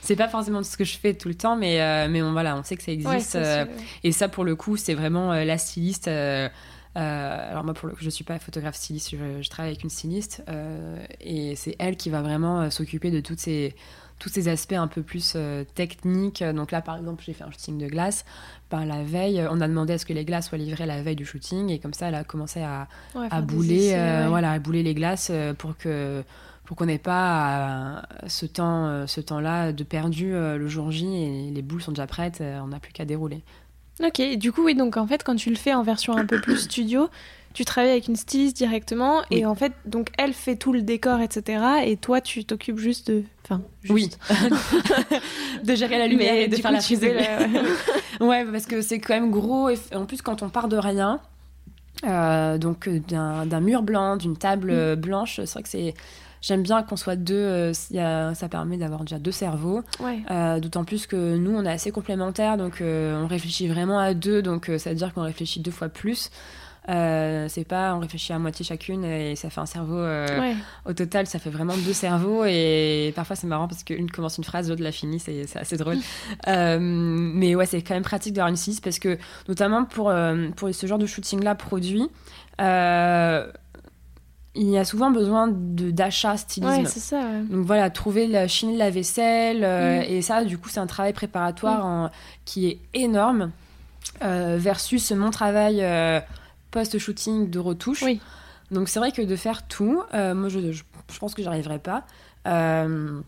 [0.00, 2.62] c'est pas forcément ce que je fais tout le temps, mais, mais on, voilà, on
[2.62, 3.38] sait que ça existe.
[4.04, 6.08] et ça, pour le coup, c'est vraiment la styliste.
[6.08, 10.42] alors moi, pour le, je suis pas photographe styliste, je, je travaille avec une styliste,
[11.20, 13.74] et c'est elle qui va vraiment s'occuper de toutes ces
[14.20, 15.36] tous ces aspects un peu plus
[15.74, 16.44] techniques.
[16.44, 18.24] Donc là, par exemple, j'ai fait un shooting de glace
[18.78, 21.24] la veille, on a demandé à ce que les glaces soient livrées la veille du
[21.24, 24.94] shooting et comme ça, elle a commencé à, à bouler, euh, voilà, à bouler les
[24.94, 26.22] glaces euh, pour que
[26.64, 31.50] pour qu'on n'ait pas ce temps, euh, ce temps-là de perdu le jour J et
[31.50, 33.42] les boules sont déjà prêtes, on n'a plus qu'à dérouler.
[34.02, 36.40] Ok, du coup oui, donc en fait quand tu le fais en version un peu
[36.40, 37.10] plus studio,
[37.52, 41.20] tu travailles avec une styliste directement et en fait donc elle fait tout le décor
[41.20, 44.10] etc et toi tu t'occupes juste de enfin oui
[45.64, 47.02] de gérer la lumière et de faire la prise
[48.20, 51.20] ouais parce que c'est quand même gros et en plus quand on part de rien
[52.06, 54.94] euh, donc euh, d'un mur blanc d'une table mm.
[54.94, 55.94] blanche c'est vrai que c'est
[56.42, 59.82] J'aime bien qu'on soit deux, euh, ça permet d'avoir déjà deux cerveaux.
[60.62, 64.70] D'autant plus que nous, on est assez complémentaires, donc on réfléchit vraiment à deux, donc
[64.78, 66.30] ça veut dire qu'on réfléchit deux fois plus.
[66.90, 69.98] Euh, c'est pas on réfléchit à moitié chacune et ça fait un cerveau.
[69.98, 70.54] Euh,
[70.86, 74.44] au total, ça fait vraiment deux cerveaux et parfois c'est marrant parce qu'une commence une
[74.44, 75.98] phrase, l'autre la finit, c'est assez drôle.
[76.48, 80.12] Euh, mais ouais, c'est quand même pratique d'avoir une six parce que notamment pour,
[80.56, 82.08] pour ce genre de shooting-là produit,
[82.58, 82.64] il
[84.56, 86.86] y a souvent besoin d'achat stylisme.
[86.86, 87.22] ça.
[87.50, 90.10] Donc voilà, trouver la chine de la vaisselle mm.
[90.10, 92.10] et ça, du coup, c'est un travail préparatoire mm.
[92.44, 93.50] qui est énorme.
[94.20, 95.84] versus mon travail
[96.70, 98.02] post-shooting de retouche.
[98.02, 98.20] Oui.
[98.70, 100.82] Donc c'est vrai que de faire tout, euh, moi je, je,
[101.18, 102.04] pense que j'arriverai pas.
[102.46, 103.20] Euh,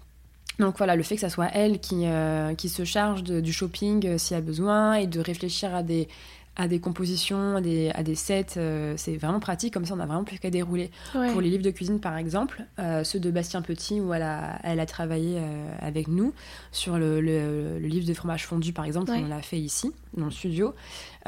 [0.58, 4.18] donc voilà, le fait que ça soit elle qui, euh, qui se charge du shopping
[4.18, 6.08] s'il y a besoin et de réfléchir à des,
[6.54, 8.58] à des compositions, à des, à des sets,
[8.96, 9.74] c'est vraiment pratique.
[9.74, 10.90] Comme ça, on a vraiment plus qu'à dérouler.
[11.12, 12.62] Pour les livres de cuisine, par exemple,
[13.02, 15.40] ceux de Bastien Petit, où elle a, elle a travaillé
[15.80, 16.34] avec nous
[16.70, 20.30] sur le, le, livre de fromage fondu, par exemple, on l'a fait ici, dans le
[20.30, 20.74] studio.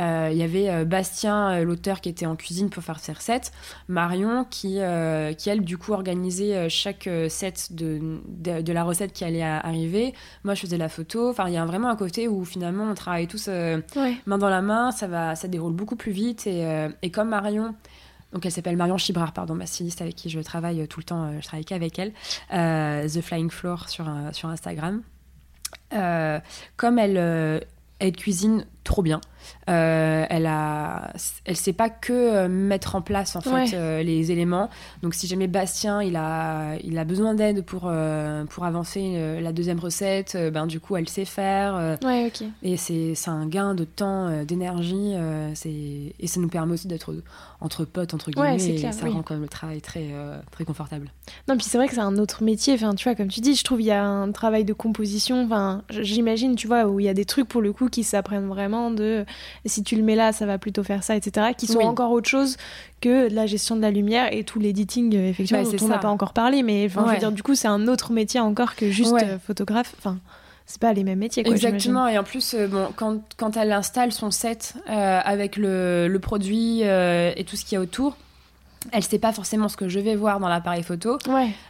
[0.00, 3.12] Euh, il y avait euh, Bastien, euh, l'auteur, qui était en cuisine pour faire ses
[3.12, 3.52] recettes.
[3.88, 4.78] Marion, qui,
[5.38, 10.14] qui elle, du coup, organisait chaque set de, de, la recette qui allait arriver.
[10.42, 11.30] Moi, je faisais la photo.
[11.30, 14.62] Enfin, il y a vraiment un côté où finalement, on travaille tous main dans la
[14.62, 14.90] main.
[14.90, 16.46] Ça, va, ça déroule beaucoup plus vite.
[16.46, 17.74] Et, et comme Marion.
[18.32, 21.30] Donc elle s'appelle Marion Chibrard, pardon, ma styliste avec qui je travaille tout le temps,
[21.40, 22.12] je travaille qu'avec elle,
[22.50, 25.02] The Flying Floor sur, sur Instagram.
[25.90, 27.64] comme elle,
[28.00, 29.20] elle cuisine trop bien.
[29.68, 31.12] Euh, elle a,
[31.44, 34.68] elle sait pas que euh, mettre en place en fait euh, les éléments.
[35.02, 37.90] Donc si jamais Bastien il a, il a besoin d'aide pour
[38.50, 41.98] pour avancer la deuxième recette, ben du coup elle sait faire.
[42.04, 42.46] ouais, ok.
[42.62, 45.14] Et c'est un gain de temps, d'énergie.
[45.54, 45.70] c'est
[46.18, 47.14] et ça nous permet aussi d'être
[47.60, 48.52] entre potes entre guillemets.
[48.52, 50.10] Ouais, clair, et ça rend quand même le travail très
[50.50, 51.10] très confortable.
[51.48, 52.74] Non puis c'est vrai que c'est un autre métier.
[52.74, 55.44] Enfin tu vois comme tu dis, je trouve il y a un travail de composition.
[55.44, 58.48] Enfin j'imagine tu vois où il y a des trucs pour le coup qui s'apprennent
[58.48, 59.24] vraiment vraiment de
[59.64, 61.48] si tu le mets là, ça va plutôt faire ça, etc.
[61.56, 62.56] Qui sont encore autre chose
[63.00, 65.98] que la gestion de la lumière et tout l'editing, euh, effectivement, bah, dont on n'a
[65.98, 66.62] pas encore parlé.
[66.62, 69.94] Mais je veux dire, du coup, c'est un autre métier encore que juste euh, photographe.
[69.98, 70.18] Enfin,
[70.66, 71.42] c'est pas les mêmes métiers.
[71.42, 72.08] Quoi, Exactement.
[72.08, 77.44] Et en plus, bon, quand, quand elle installe son set avec le, le produit et
[77.46, 78.16] tout ce qu'il y a autour,
[78.92, 81.18] elle sait pas forcément ce que je vais voir dans l'appareil photo,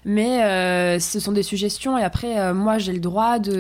[0.05, 3.53] mais euh, ce sont des suggestions et après euh, moi j'ai le droit de,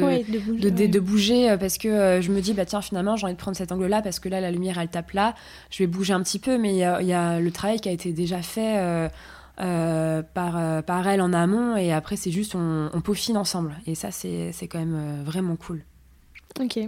[0.86, 3.56] de, bouger, euh, parce que je me dis bah tiens finalement j'ai envie de prendre
[3.56, 5.34] cet angle là parce que là la lumière elle tape là,
[5.70, 8.12] je vais bouger un petit peu mais il y, a, le travail qui a été
[8.12, 9.10] déjà fait
[9.56, 13.76] par, par elle en amont et après c'est juste on, on, peaufine ensemble.
[13.86, 15.82] Et ça c'est quand même vraiment cool.
[16.60, 16.78] Ok.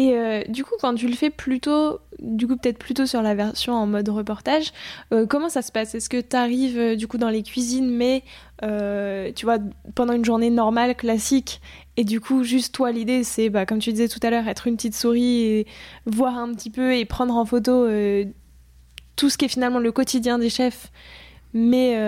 [0.00, 3.34] Et euh, du coup, quand tu le fais plutôt, du coup peut-être plutôt sur la
[3.34, 4.72] version en mode reportage,
[5.12, 5.94] euh, comment ça se passe?
[5.94, 8.24] Est-ce que tu arrives euh, du coup dans les cuisines, mais
[8.62, 9.58] tu vois,
[9.94, 11.60] pendant une journée normale, classique,
[11.98, 14.66] et du coup juste toi l'idée c'est, bah, comme tu disais tout à l'heure, être
[14.66, 15.66] une petite souris et
[16.06, 17.86] voir un petit peu et prendre en photo
[19.16, 20.90] tout ce qui est finalement le quotidien des chefs
[21.52, 21.98] mais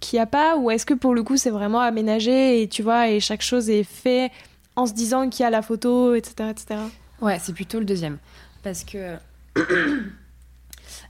[0.00, 0.56] qui a pas?
[0.56, 3.70] Ou est-ce que pour le coup c'est vraiment aménagé et tu vois et chaque chose
[3.70, 4.30] est fait
[4.76, 6.76] en se disant qu'il y a la photo etc etc
[7.22, 8.18] Ouais, c'est plutôt le deuxième.
[8.62, 9.16] Parce que.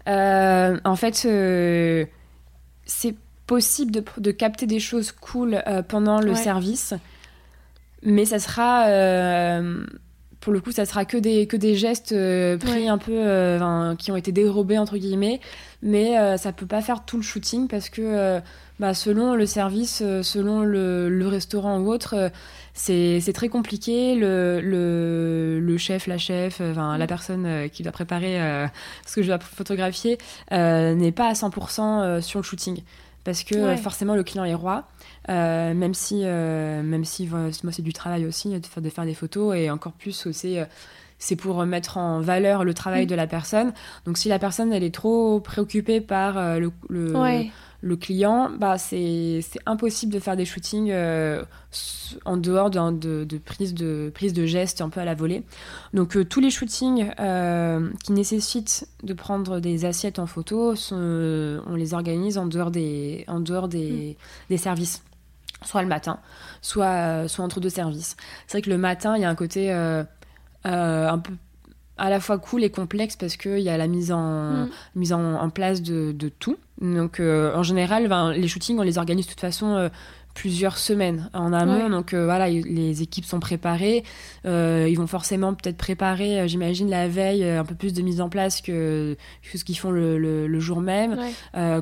[0.09, 2.05] Euh, en fait, euh,
[2.85, 3.15] c'est
[3.47, 6.95] possible de, de, capter des choses cool euh, pendant le service,
[8.03, 8.87] mais ça sera.
[10.41, 12.15] pour le coup, ça sera que des, que des gestes
[12.59, 13.97] pris un peu.
[13.99, 15.41] qui ont été dérobés, entre guillemets,
[15.83, 18.41] mais ça peut pas faire tout le shooting parce que
[18.81, 22.31] bah, selon le service, selon le, le, restaurant ou autre,
[22.75, 24.15] c'est très compliqué.
[24.15, 27.09] Le, le, le, chef, la chef, enfin, la mm.
[27.09, 28.67] personne euh, qui doit préparer euh,
[29.07, 30.19] ce que je dois photographier
[30.53, 32.83] euh, n'est pas à 100% sur le shooting.
[33.25, 34.89] Parce que forcément, le client est roi.
[35.29, 39.55] même si, même si moi, c'est du travail aussi de faire, de faire des photos
[39.57, 40.59] et encore plus aussi
[41.21, 43.09] c'est pour mettre en valeur le travail mm.
[43.09, 43.73] de la personne.
[44.07, 47.13] Donc si la personne elle est trop préoccupée par le, le,
[47.83, 51.43] le client, bah, c'est impossible de faire des shootings euh,
[52.25, 55.43] en dehors de, de, prise de prise de gestes un peu à la volée.
[55.93, 61.75] Donc euh, tous les shootings euh, qui nécessitent de prendre des assiettes en photo, on
[61.75, 64.49] les organise en dehors des, en dehors des, mm.
[64.51, 65.03] des services
[65.65, 66.19] soit le matin,
[66.61, 68.17] soit, soit entre deux services.
[68.47, 71.33] C'est vrai que le matin, il y a un côté un peu
[71.99, 74.71] à la fois cool et complexe parce qu'il y a la mise en, mm.
[74.97, 76.57] mise en, place de, de, tout.
[76.81, 79.89] Donc, euh, en général, ben, les shootings, on les organise de toute façon euh,
[80.35, 81.89] plusieurs semaines en amont.
[81.91, 84.05] Donc euh, voilà, les équipes sont préparées.
[84.47, 88.21] Euh, ils vont forcément peut-être préparer, euh, j'imagine, la veille un peu plus de mise
[88.21, 89.17] en place que,
[89.55, 91.19] ce qu'ils font le, le, jour même.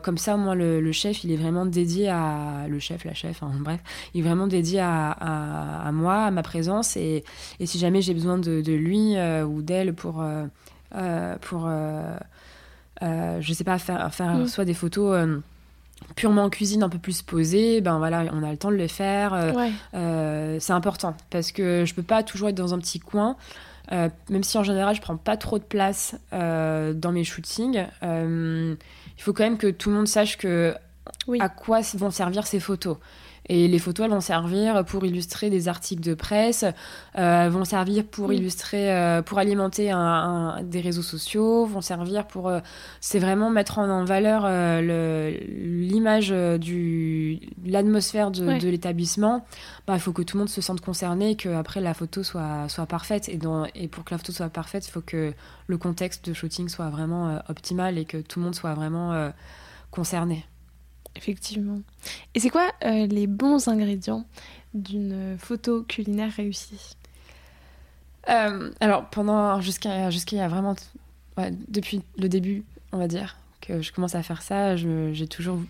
[0.02, 3.42] comme ça, moi, le, le, chef, il est vraiment dédié à le chef, la chef,
[3.42, 3.80] hein, bref,
[4.14, 6.96] il est vraiment dédié à, à, moi, à ma présence.
[6.96, 7.24] Et,
[7.58, 10.24] et si jamais j'ai besoin de, de lui ou d'elle pour
[11.40, 11.68] pour
[13.00, 14.46] je sais pas faire faire mm.
[14.46, 15.40] soit des photos
[16.16, 18.88] purement en cuisine un peu plus posée, ben voilà, on a le temps de le
[18.88, 19.32] faire.
[19.34, 19.52] Euh,
[19.94, 23.36] euh, c'est important parce que je peux pas toujours être dans un petit coin.
[23.92, 28.76] Euh, même si en général je prends pas trop de place dans mes shootings, il
[29.18, 30.74] faut quand même que tout le monde sache que
[31.38, 32.96] à quoi vont servir ces photos.
[33.52, 36.64] Et les photos, elles vont servir pour illustrer des articles de presse,
[37.18, 42.48] euh, vont servir pour illustrer, euh, pour alimenter un, des réseaux sociaux, vont servir pour.
[42.48, 42.60] Euh,
[43.00, 44.46] c'est vraiment mettre en, valeur
[44.80, 49.44] l'image du l'atmosphère de, de l'établissement.
[49.84, 52.68] Bah, il faut que tout le monde se sente concerné, que après la photo soit
[52.68, 53.28] soit parfaite.
[53.28, 55.34] Et, dans, et pour que la photo soit parfaite, il faut que
[55.66, 59.32] le contexte de shooting soit vraiment optimal et que tout le monde soit vraiment
[59.90, 60.46] concerné.
[61.16, 61.80] Effectivement.
[62.34, 64.24] Et c'est quoi euh, les bons ingrédients
[64.74, 66.96] d'une photo culinaire réussie?
[68.28, 70.76] Euh, Alors, pendant jusqu'à jusqu'à y a vraiment
[71.68, 75.60] depuis le début, on va dire que je commence à faire ça, j'ai toujours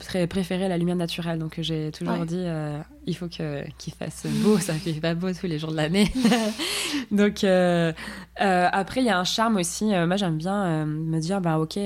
[0.00, 1.38] très préféré la lumière naturelle.
[1.38, 5.32] Donc j'ai toujours dit euh, il faut que qu'il fasse beau, ça fait pas beau
[5.32, 6.10] tous les jours de l'année.
[7.10, 7.44] donc
[8.36, 9.84] après il y a un charme aussi.
[9.84, 11.78] moi j'aime bien me dire bah ok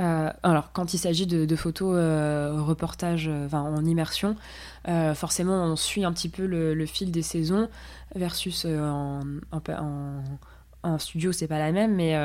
[0.00, 4.36] euh, alors, quand il s'agit de, photos euh, reportage euh, en immersion,
[5.14, 7.68] forcément, on suit un petit peu le, fil des saisons
[8.14, 9.20] versus en,
[10.82, 12.16] en, studio, c'est pas la même, mais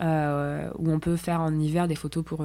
[0.00, 2.44] où on peut faire en hiver des photos pour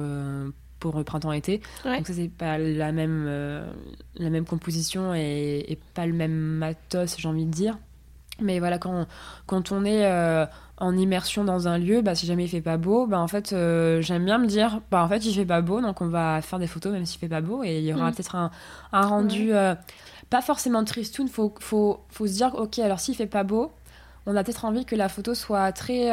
[0.78, 1.60] pour printemps-été.
[1.84, 3.26] Donc ça c'est pas la même
[4.16, 7.78] la même composition et, et, pas le même matos, j'ai envie de dire.
[8.40, 9.06] Mais voilà, quand,
[9.46, 10.46] quand on est euh,
[10.78, 13.52] en immersion dans un lieu, bah, si jamais il fait pas beau, bah, en fait,
[13.52, 16.40] euh, j'aime bien me dire, bah, en fait, il fait pas beau, donc on va
[16.40, 18.14] faire des photos même s'il fait pas beau, et il y aura mm.
[18.14, 18.50] peut-être un,
[18.92, 19.74] rendu euh,
[20.30, 23.70] pas forcément tristoun, faut, faut, faut se dire, ok, alors s'il fait pas beau,
[24.26, 26.10] on a peut-être envie que la photo soit très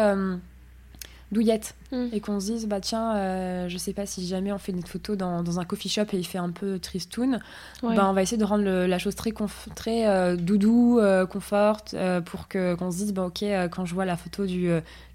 [1.31, 2.07] douillette mm.
[2.11, 4.85] et qu'on se dise bah tiens euh, je sais pas si jamais on fait une
[4.85, 7.39] photo dans, dans, un coffee shop et il fait un peu tristoun
[7.83, 9.31] bah, on va essayer de rendre la chose très
[9.75, 11.83] très euh, doudou euh, confort
[12.25, 14.69] pour que qu'on se dise bah ok quand je vois la photo du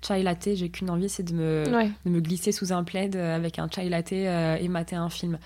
[0.07, 1.65] chai latte j'ai qu'une envie c'est de me
[2.05, 5.39] de me glisser sous un plaid avec un chai latte et mater un film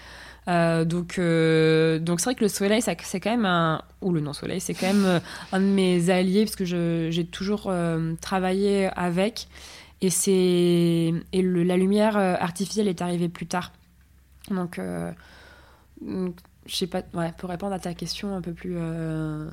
[0.47, 3.83] donc, donc c'est vrai que le soleil, c'est quand même un.
[4.01, 5.21] ou le non-soleil, c'est quand même
[5.53, 7.71] un de mes alliés, parce que j'ai toujours
[8.21, 9.47] travaillé avec.
[10.01, 11.13] Et, c'est...
[11.33, 13.73] et le, la lumière euh, artificielle est arrivée plus tard.
[14.51, 15.11] Donc, euh,
[16.01, 18.77] je sais pas, ouais, pour répondre à ta question un peu plus.
[18.77, 19.49] Euh,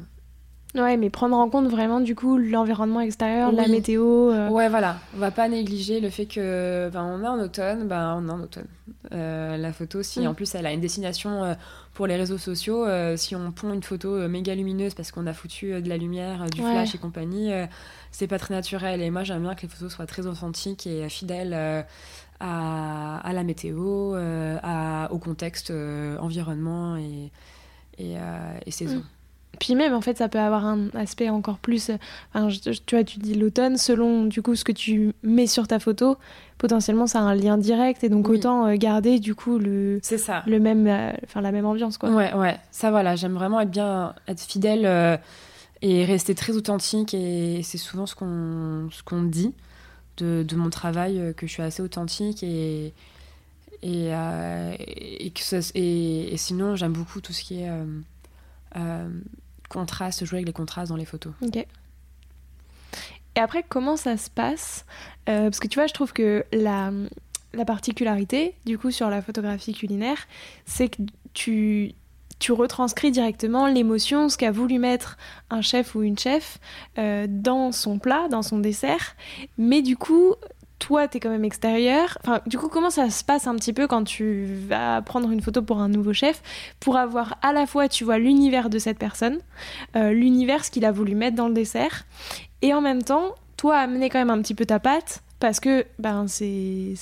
[0.76, 4.32] ouais, mais prendre en compte vraiment du coup l'environnement extérieur, la météo.
[4.52, 4.98] Ouais, voilà.
[5.16, 8.32] On va pas négliger le fait que ben, on est en automne, ben, on est
[8.32, 8.68] en automne.
[9.12, 10.28] la photo, si mm.
[10.28, 11.58] en plus elle a une destination
[11.94, 12.86] pour les réseaux sociaux,
[13.18, 16.62] si on pond une photo méga lumineuse parce qu'on a foutu de la lumière, du
[16.62, 17.52] flash et compagnie,
[18.18, 19.02] c'est pas très naturel.
[19.02, 21.82] Et moi, j'aime bien que les photos soient très authentiques et fidèles euh,
[22.40, 27.32] à, la météo, euh, à, au contexte euh, environnement et,
[27.98, 29.00] et, saison.
[29.00, 29.04] Mm.
[29.60, 31.92] Puis même, en fait, ça peut avoir un aspect encore plus...
[32.64, 36.18] tu vois, tu dis l'automne, selon du coup ce que tu mets sur ta photo,
[36.58, 40.44] potentiellement ça a un lien direct et donc autant garder du coup le, ça.
[40.46, 40.88] le même,
[41.24, 42.10] enfin la même ambiance quoi.
[42.10, 45.20] Ouais, ouais, ça voilà, j'aime vraiment être bien, être fidèle
[45.86, 47.14] et rester très authentique.
[47.14, 49.54] Et c'est souvent ce qu'on ce qu'on dit
[50.18, 52.94] de, de, mon travail, euh, que je suis assez authentique et
[53.84, 55.32] euh, et,
[55.76, 57.70] et, sinon j'aime beaucoup tout ce qui est
[58.76, 59.10] euh,
[59.70, 61.34] contraste, jouer avec les contrastes dans les photos.
[61.42, 61.58] Ok.
[61.58, 64.86] Et après, comment ça se passe
[65.26, 66.92] Parce que tu vois, je trouve que la,
[67.54, 70.26] la particularité, du coup, sur la photographie culinaire,
[70.66, 71.02] c'est que
[71.34, 71.94] tu,
[72.40, 75.18] tu retranscris directement l'émotion, ce qu'a voulu mettre
[75.50, 76.60] un chef ou une chef
[76.98, 79.16] euh, dans son plat, dans son dessert.
[79.58, 80.36] Mais du coup,
[80.80, 82.18] toi, tu es quand même extérieur.
[82.22, 85.42] Enfin, du coup, comment ça se passe un petit peu quand tu vas prendre une
[85.42, 86.42] photo pour un nouveau chef
[86.80, 89.40] pour avoir à la fois, tu vois, l'univers de cette personne,
[89.96, 92.06] euh, l'univers, ce qu'il a voulu mettre dans le dessert,
[92.62, 95.86] et en même temps, toi, amener quand même un petit peu ta patte parce que
[96.00, 96.96] ben c'est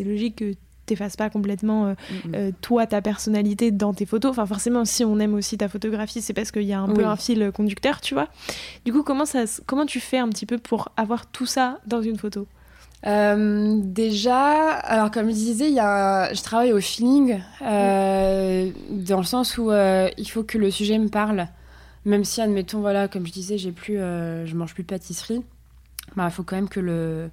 [0.00, 0.54] logique que
[0.86, 1.94] t'effaces pas complètement euh,
[2.34, 4.30] euh, toi ta personnalité dans tes photos.
[4.32, 7.04] Enfin forcément si on aime aussi ta photographie c'est parce qu'il y a un peu
[7.04, 8.28] un fil conducteur tu vois.
[8.84, 12.02] Du coup comment ça comment tu fais un petit peu pour avoir tout ça dans
[12.02, 12.46] une photo?
[13.06, 19.24] Euh, déjà, alors comme je disais, il y a, je travaille au feeling, dans le
[19.24, 21.48] sens où il faut que le sujet me parle,
[22.06, 25.42] même si admettons voilà, comme je disais, j'ai plus, je mange plus de pâtisserie,
[26.16, 27.28] bah il faut quand même que le,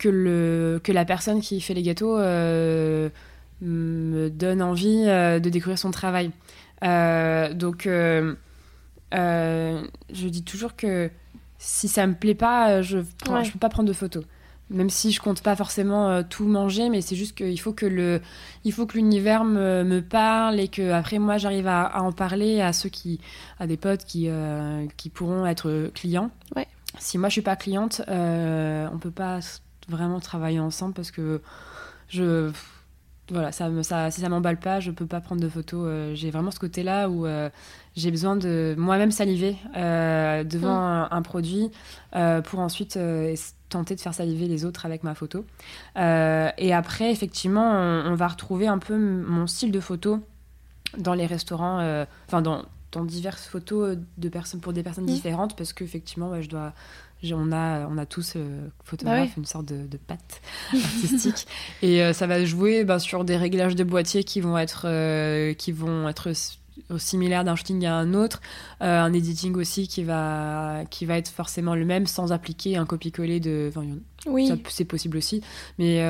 [0.00, 3.10] que, le, que la personne qui fait les gâteaux euh,
[3.60, 6.32] me donne envie euh, de découvrir son travail.
[6.82, 8.26] Euh, donc, je
[10.10, 11.10] dis toujours que
[11.58, 14.24] si ça me plaît pas, je ne peux pas prendre de photos.
[14.70, 18.22] Même si je compte pas forcément tout manger, mais c'est juste qu'il faut que le,
[18.64, 22.60] il faut que l'univers me, me, parle et que après moi j'arrive à, en parler
[22.60, 23.18] à ceux qui,
[23.58, 24.28] à des potes qui,
[24.96, 26.30] qui pourront être clients.
[26.54, 26.68] Ouais.
[26.98, 29.40] Si moi je suis pas cliente, on peut pas
[29.90, 31.42] vraiment travailler ensemble parce que
[32.08, 32.50] je
[33.30, 35.84] voilà, ça, ça, si ça m'emballe pas, je peux pas prendre de photos.
[35.86, 37.48] Euh, j'ai vraiment ce côté-là où euh,
[37.96, 41.08] j'ai besoin de moi-même saliver euh, devant mm.
[41.10, 41.70] un, produit
[42.44, 42.98] pour ensuite
[43.68, 45.44] tenter de faire saliver les autres avec ma photo.
[45.96, 50.20] et après, effectivement, on, va retrouver un peu mon style de photo
[50.98, 55.72] dans les restaurants, enfin dans, dans diverses photos de personnes pour des personnes différentes parce
[55.72, 56.72] qu'effectivement, ouais, je dois
[57.32, 60.40] on a, on a tous, euh, photographe, une sorte de, de patte
[60.72, 61.46] artistique.
[61.82, 65.52] et euh, ça va jouer ben, sur des réglages de boîtier qui vont être, euh,
[65.54, 66.32] qui vont être
[66.96, 68.40] similaires d'un shooting à un autre.
[68.80, 73.38] un editing aussi qui va, qui va être forcément le même sans appliquer un copier-coller
[73.38, 73.70] de.
[74.26, 74.50] oui.
[74.68, 75.42] C'est possible aussi.
[75.78, 76.02] Mais,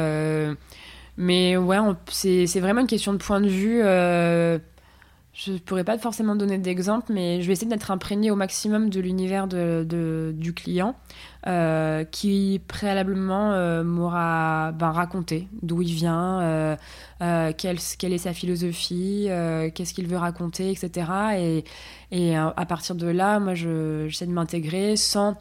[1.17, 1.77] mais ouais,
[2.09, 3.83] c'est vraiment une question de point de vue
[5.47, 9.01] je pourrais pas forcément donner d'exemple, mais je vais essayer d'être imprégné au maximum de
[9.01, 10.97] l'univers de, du client,
[11.47, 16.77] euh, qui préalablement euh, m'aura ben, raconté d'où il vient, euh,
[17.57, 19.29] quelle, quelle, est sa philosophie,
[19.75, 21.11] qu'est-ce qu'il veut raconter, etc.
[21.39, 21.65] Et,
[22.11, 25.37] et à partir de là, moi, j'essaie de m'intégrer sans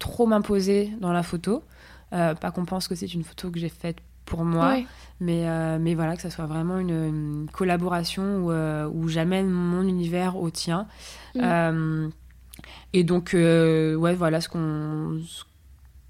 [0.00, 1.62] trop m'imposer dans la photo.
[2.10, 3.98] pas qu'on pense que c'est une photo que j'ai faite
[4.30, 4.76] pour moi.
[5.22, 9.82] Mais, euh, mais voilà, que ça soit vraiment une, collaboration où, euh, où j'amène mon
[9.82, 10.86] univers au tien.
[11.34, 11.40] Mm.
[11.42, 12.08] Euh,
[12.94, 15.20] et donc, ouais, voilà, ce qu'on.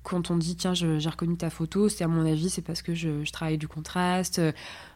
[0.03, 2.95] Quand on dit, tiens, j'ai reconnu ta photo, c'est à mon avis, c'est parce que
[2.95, 4.41] je, je, travaille du contraste,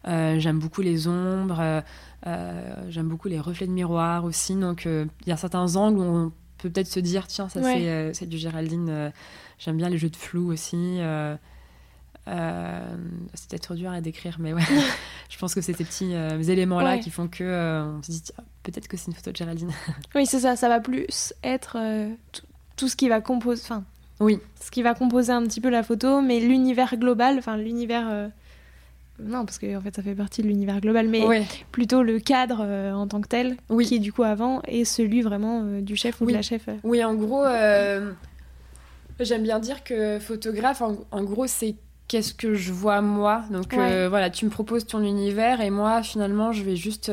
[0.04, 1.82] j'aime beaucoup les ombres,
[2.24, 4.54] j'aime beaucoup les reflets de miroir aussi.
[4.54, 8.26] Donc, il y a certains angles où on peut peut-être se dire tiens ça c'est
[8.26, 9.12] du Géraldine.
[9.58, 11.00] J'aime bien les jeux de flou aussi.
[12.26, 14.62] C'est peut-être dur à décrire, mais ouais,
[15.30, 16.14] je pense que c'est ces petits
[16.50, 18.22] éléments-là qui font que on se dit
[18.62, 19.70] peut-être que c'est une photo de Géraldine.
[20.14, 21.78] oui, c'est ça, ça va plus être
[22.76, 23.84] tout ce qui va composer, enfin,
[24.20, 28.08] oui, ce qui va composer un petit peu la photo, mais l'univers global, enfin l'univers,
[28.10, 28.28] euh,
[29.18, 32.62] non, parce que en fait ça fait partie de l'univers global, mais plutôt le cadre
[32.62, 33.86] euh, en tant que tel, oui.
[33.86, 36.68] qui est du coup avant, et celui vraiment euh, du chef ou de la chef.
[36.84, 37.44] Oui, en gros,
[39.20, 41.74] j'aime bien dire que photographe, en, gros, c'est
[42.08, 43.44] qu'est-ce que je vois moi.
[43.50, 47.10] Donc voilà, tu me proposes ton univers et moi finalement je vais juste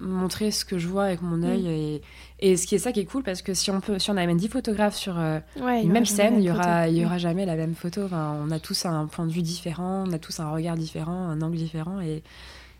[0.00, 1.62] montrer ce que je vois avec mon œil.
[1.62, 1.66] Mm.
[1.66, 2.02] Et,
[2.40, 4.16] et, ce qui est ça qui est cool, parce que si on, peut, si on
[4.16, 7.20] amène 10 photographes sur euh, une même scène, il n'y aura, y aura mm.
[7.20, 8.04] jamais la même photo.
[8.04, 11.28] Enfin, on a tous un point de vue différent, on a tous un regard différent,
[11.28, 12.00] un angle différent.
[12.00, 12.22] Et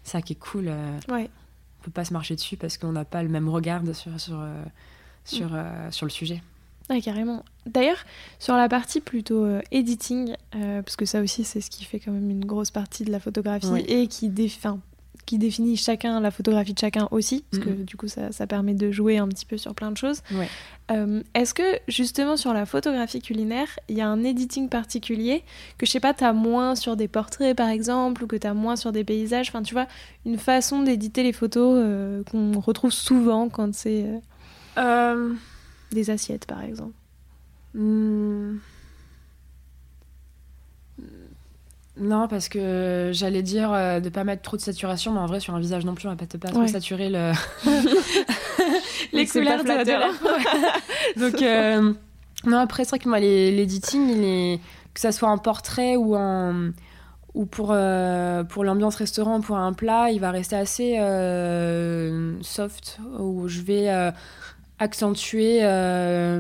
[0.05, 0.69] ça qui est cool.
[0.69, 1.31] Euh, ouais.
[1.81, 4.41] On peut pas se marcher dessus parce qu'on n'a pas le même regard sur, sur,
[4.41, 4.65] euh,
[5.25, 5.91] sur, mm.
[5.91, 6.43] sur le sujet.
[6.91, 7.45] Ouais, carrément.
[7.67, 7.99] D'ailleurs,
[8.39, 12.31] sur la partie plutôt editing, parce que ça aussi, c'est ce qui fait quand même
[12.31, 14.81] une grosse partie de la photographie et qui défend
[15.29, 18.73] qui définit chacun, la photographie de chacun aussi, parce que du coup ça, ça, permet
[18.73, 20.23] de jouer un petit peu sur plein de choses.
[20.91, 25.45] Euh, est-ce que justement sur la photographie culinaire, il y a un editing particulier
[25.77, 28.47] que je sais pas, tu as moins sur des portraits par exemple, ou que tu
[28.47, 29.87] as moins sur des paysages, enfin tu vois,
[30.25, 34.07] une façon d'éditer les photos euh, qu'on retrouve souvent quand c'est
[34.79, 35.35] euh,
[35.93, 36.95] des assiettes par exemple.
[37.75, 38.57] Hmm.
[42.01, 45.41] Non, parce que j'allais dire euh, de pas mettre trop de saturation, mais en vrai,
[45.41, 47.33] sur un visage non plus, on va pas, pas trop saturer le...
[49.13, 51.93] les couleurs de, de Donc, euh,
[52.45, 54.61] non, après, c'est vrai que moi, l'editing, il est...
[54.95, 56.71] que ça soit en portrait ou en
[57.35, 60.97] ou pour, euh, pour l'ambiance restaurant, pour un plat, il va rester assez
[62.43, 64.13] soft, où je vais
[64.79, 65.63] accentuer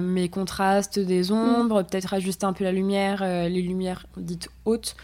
[0.00, 4.96] mes contrastes des ombres, peut-être ajuster un peu la lumière, les lumières dites hautes,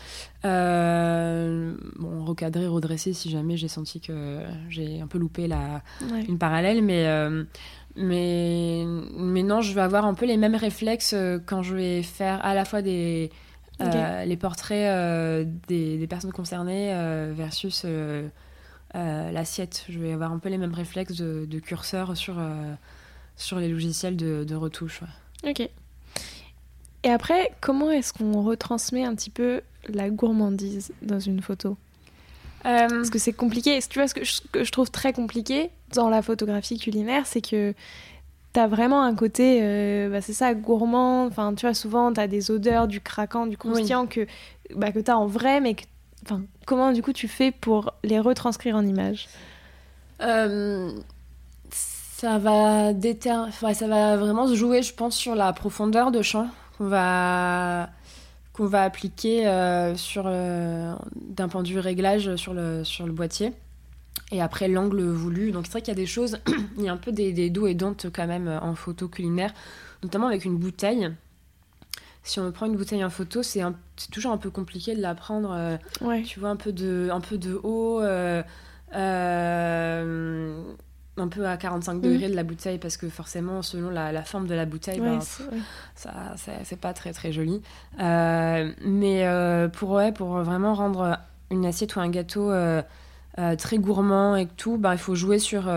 [0.45, 5.83] euh, bon, recadrer, redresser si jamais j'ai senti que j'ai un peu loupé la,
[6.29, 7.45] une parallèle, mais, euh,
[7.97, 8.85] mais,
[9.17, 12.45] mais non, je vais avoir un peu les mêmes réflexes euh, quand je vais faire
[12.45, 13.31] à la fois des,
[13.81, 16.93] les portraits des, des, personnes concernées
[17.33, 17.87] versus
[18.95, 19.85] l'assiette.
[19.89, 22.35] Je vais avoir un peu les mêmes réflexes de, de curseur sur,
[23.37, 25.01] sur les logiciels de, de retouche.
[25.47, 25.69] Ok.
[27.05, 31.77] Et après, comment est-ce qu'on retransmet un petit peu la gourmandise dans une photo?
[32.65, 33.79] Euh, Parce que c'est compliqué.
[33.89, 37.75] Tu vois, ce que je, trouve très compliqué dans la photographie culinaire, c'est que
[38.55, 41.27] tu as vraiment un côté, euh, bah, c'est ça, gourmand.
[41.27, 44.27] Enfin, tu vois, souvent, tu as des odeurs, du craquant, du croustillant que,
[44.75, 45.77] bah, que tu as en vrai, mais
[46.25, 49.29] enfin, comment, du coup, tu fais pour les retranscrire en images
[50.23, 50.93] euh,
[52.17, 52.93] ça va
[53.75, 56.49] ça va vraiment se jouer, je pense, sur la profondeur de champ
[56.79, 57.91] qu'on va
[58.53, 63.13] qu'on va appliquer euh, sur euh, d'un point de vue réglage sur le, sur le
[63.13, 63.53] boîtier.
[64.31, 65.51] Et après l'angle voulu.
[65.51, 66.39] Donc c'est vrai qu'il y a des choses,
[66.79, 69.09] il y a un peu des, des dos et dents quand même euh, en photo
[69.09, 69.53] culinaire,
[70.05, 71.11] notamment avec une bouteille.
[72.23, 73.61] Si on prend une bouteille en photo, c'est
[74.13, 75.79] toujours un peu compliqué de la prendre.
[76.25, 78.01] Tu vois, un peu de, un peu de haut
[81.17, 82.31] un peu à 45 degrés mm.
[82.31, 86.35] de la bouteille parce que forcément selon la, forme de la bouteille ben, ça
[86.65, 87.63] c'est pas très très joli
[88.01, 91.19] euh, mais euh, pour ouais, pour vraiment rendre
[91.51, 92.83] une assiette ou un gâteau euh,
[93.59, 95.71] très gourmand et tout ben, il faut jouer sur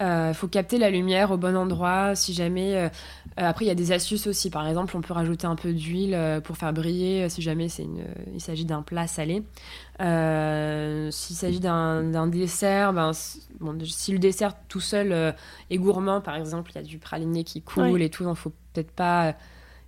[0.00, 2.90] il faut capter la lumière au bon endroit si jamais
[3.36, 4.50] après il y a des astuces aussi.
[4.50, 8.04] Par exemple on peut rajouter un peu d'huile pour faire briller si jamais c'est une
[8.34, 9.42] il s'agit d'un plat salé.
[10.00, 13.12] Euh, s'il s'agit d'un dessert, ben,
[13.60, 15.32] bon, si le dessert tout seul euh,
[15.70, 18.52] est gourmand, par exemple, il y a du praliné qui coule et tout, donc faut
[18.72, 19.34] peut-être pas,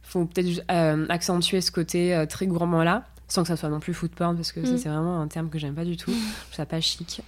[0.03, 3.95] faut peut-être euh, accentuer ce côté très gourmand là, sans que ça soit non plus
[3.95, 4.79] food porn, parce que mm.
[4.79, 7.21] c'est vraiment un terme que j'aime pas du tout, je trouve ça pas chic.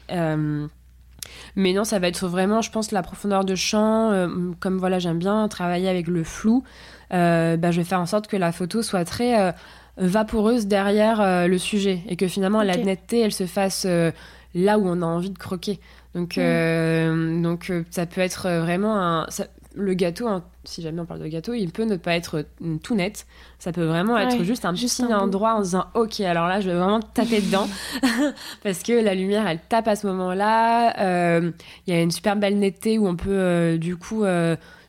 [1.57, 4.29] Mais non, ça va être vraiment, je pense, la profondeur de champ.
[4.61, 6.65] comme voilà, j'aime bien travailler avec le flou.
[7.11, 9.53] Ben, je vais faire en sorte que la photo soit très
[9.99, 14.11] vaporeuse derrière euh, le sujet et que finalement la netteté elle se fasse euh,
[14.55, 15.81] là où on a envie de croquer.
[16.15, 16.41] Donc, mm.
[16.41, 19.27] euh, donc ça peut être vraiment un.
[19.79, 22.45] Le gâteau, hein, si jamais on parle de gâteau, il peut ne pas être
[22.83, 23.27] tout net.
[23.59, 26.77] Ça peut vraiment être juste un petit endroit en disant Ok, alors là, je vais
[26.77, 27.69] vraiment taper dedans.
[28.63, 31.41] Parce que la lumière, elle tape à ce moment-là.
[31.87, 34.25] Il y a une super belle netteté où on peut du coup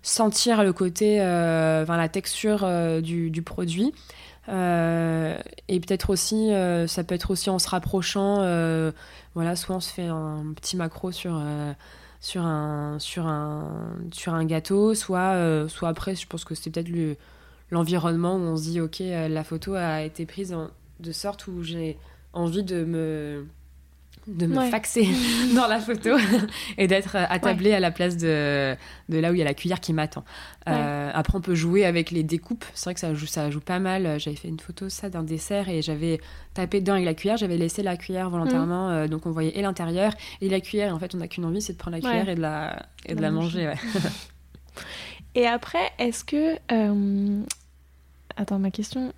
[0.02, 2.68] sentir le côté, enfin la texture
[3.02, 3.94] du, du, produit.
[4.50, 5.38] Euh,
[5.68, 8.38] et peut-être aussi, euh, ça peut être aussi en se rapprochant.
[8.40, 8.92] Euh,
[9.36, 11.42] voilà, soit on se fait un petit macro sur
[12.20, 16.90] sur un, sur un, sur un gâteau, soit, soit après, je pense que c'est peut-être
[16.90, 17.16] le,
[17.72, 20.56] l'environnement où on se dit, ok, la photo a été prise
[21.00, 21.98] de sorte où j'ai
[22.34, 23.46] envie de me
[24.30, 25.08] de me faxer
[25.56, 26.12] dans la photo
[26.78, 28.76] et d'être attablé à la place de,
[29.10, 30.24] de là où il y a la cuillère qui m'attend.
[30.68, 32.66] Euh, après, on peut jouer avec les découpes.
[32.74, 34.20] C'est vrai que ça joue, ça joue pas mal.
[34.20, 36.20] J'avais fait une photo ça d'un dessert et j'avais
[36.54, 37.38] tapé dedans avec la cuillère.
[37.38, 38.92] J'avais laissé la cuillère volontairement, mm.
[38.92, 40.94] euh, donc on voyait et l'intérieur et la cuillère.
[40.94, 43.16] en fait, on n'a qu'une envie, c'est de prendre la cuillère et de la, et
[43.16, 43.74] de la manger.
[45.36, 46.56] et après, est-ce que...
[46.72, 47.42] Euh,
[48.38, 49.14] attends, ma question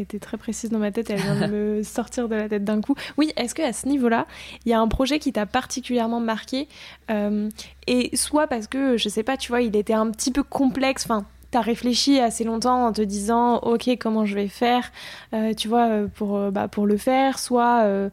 [0.00, 2.80] était très précise dans ma tête, elle vient de me sortir de la tête d'un
[2.80, 2.94] coup.
[3.16, 4.26] Oui, est-ce que à ce niveau-là,
[4.64, 6.68] il y a un projet qui t'a particulièrement marqué
[7.10, 7.48] euh,
[7.86, 11.04] Et soit parce que, je sais pas, tu vois, il était un petit peu complexe,
[11.04, 14.90] enfin, t'as réfléchi assez longtemps en te disant, ok, comment je vais faire,
[15.32, 18.10] euh, tu vois, pour, bah, pour le faire, soit...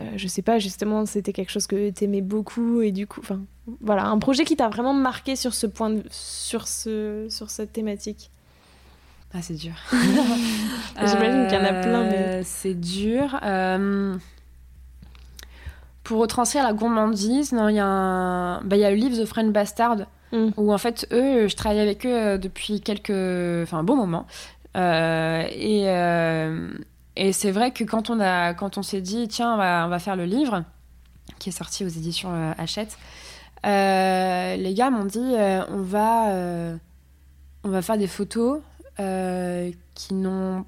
[0.00, 3.40] Euh, je sais pas, justement, c'était quelque chose que t'aimais beaucoup et du coup, enfin,
[3.80, 8.30] voilà, un projet qui t'a vraiment marqué sur ce point, sur ce, sur cette thématique.
[9.36, 9.74] Ah, c'est dur.
[9.92, 12.16] J'imagine qu'il y en a plein, mais.
[12.16, 13.38] Euh, c'est dur.
[13.42, 14.16] Euh,
[16.04, 18.62] pour retranscrire la gourmandise, il y, a un...
[18.62, 20.50] bah, y a le livre The Friend Bastard, mm.
[20.56, 23.10] où en fait, eux, je travaille avec eux euh, depuis quelques.
[23.10, 24.26] Enfin, un bon moment.
[24.74, 25.86] et.
[27.18, 29.88] Et c'est vrai que quand on, a, quand on s'est dit, tiens, on va, on
[29.88, 30.64] va, faire le livre,
[31.38, 32.98] qui est sorti aux éditions Hachette,
[33.64, 35.34] les gars m'ont dit,
[35.70, 36.26] on, va,
[37.64, 38.60] on va faire des photos
[38.98, 40.64] euh, qui, n'ont,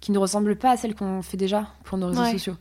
[0.00, 2.56] qui ne ressemblent pas à celles qu'on fait déjà pour nos réseaux sociaux.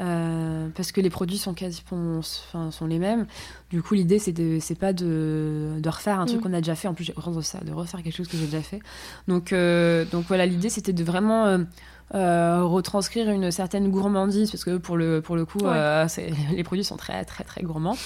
[0.00, 3.26] Euh, parce que les produits sont quasi enfin, sont les mêmes.
[3.70, 6.42] Du coup, l'idée c'est de c'est pas de, de, refaire un truc mm.
[6.42, 6.88] qu'on a déjà fait.
[6.88, 8.80] En plus, j'ai ça, de refaire quelque chose que j'ai déjà fait.
[9.28, 11.64] Donc euh, donc voilà, l'idée c'était de vraiment
[12.12, 15.60] retranscrire une certaine gourmandise parce que pour le pour le coup,
[16.52, 17.96] les produits sont très très très gourmands.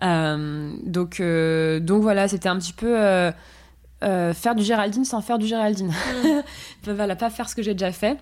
[0.00, 3.32] donc donc voilà, c'était un petit peu
[4.02, 5.92] euh, faire du Géraldine sans faire du Géraldine.
[6.24, 6.40] Mm.
[6.92, 8.18] voilà, pas faire ce que j'ai déjà fait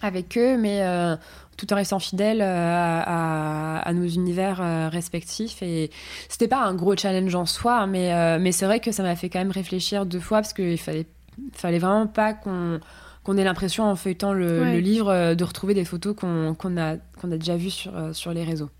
[0.00, 1.16] avec eux, mais euh,
[1.56, 4.58] tout en restant fidèle euh, à, nos univers
[4.90, 5.62] respectifs.
[5.62, 5.90] Et
[6.28, 9.28] c'était pas un gros challenge en soi, mais, mais c'est vrai que ça m'a fait
[9.28, 11.06] quand même réfléchir deux fois parce qu'il fallait,
[11.52, 12.80] fallait vraiment pas qu'on
[13.24, 17.36] qu'on ait l'impression en feuilletant le, livre de retrouver des photos qu'on a, qu'on a
[17.36, 18.70] déjà vues sur, sur les réseaux.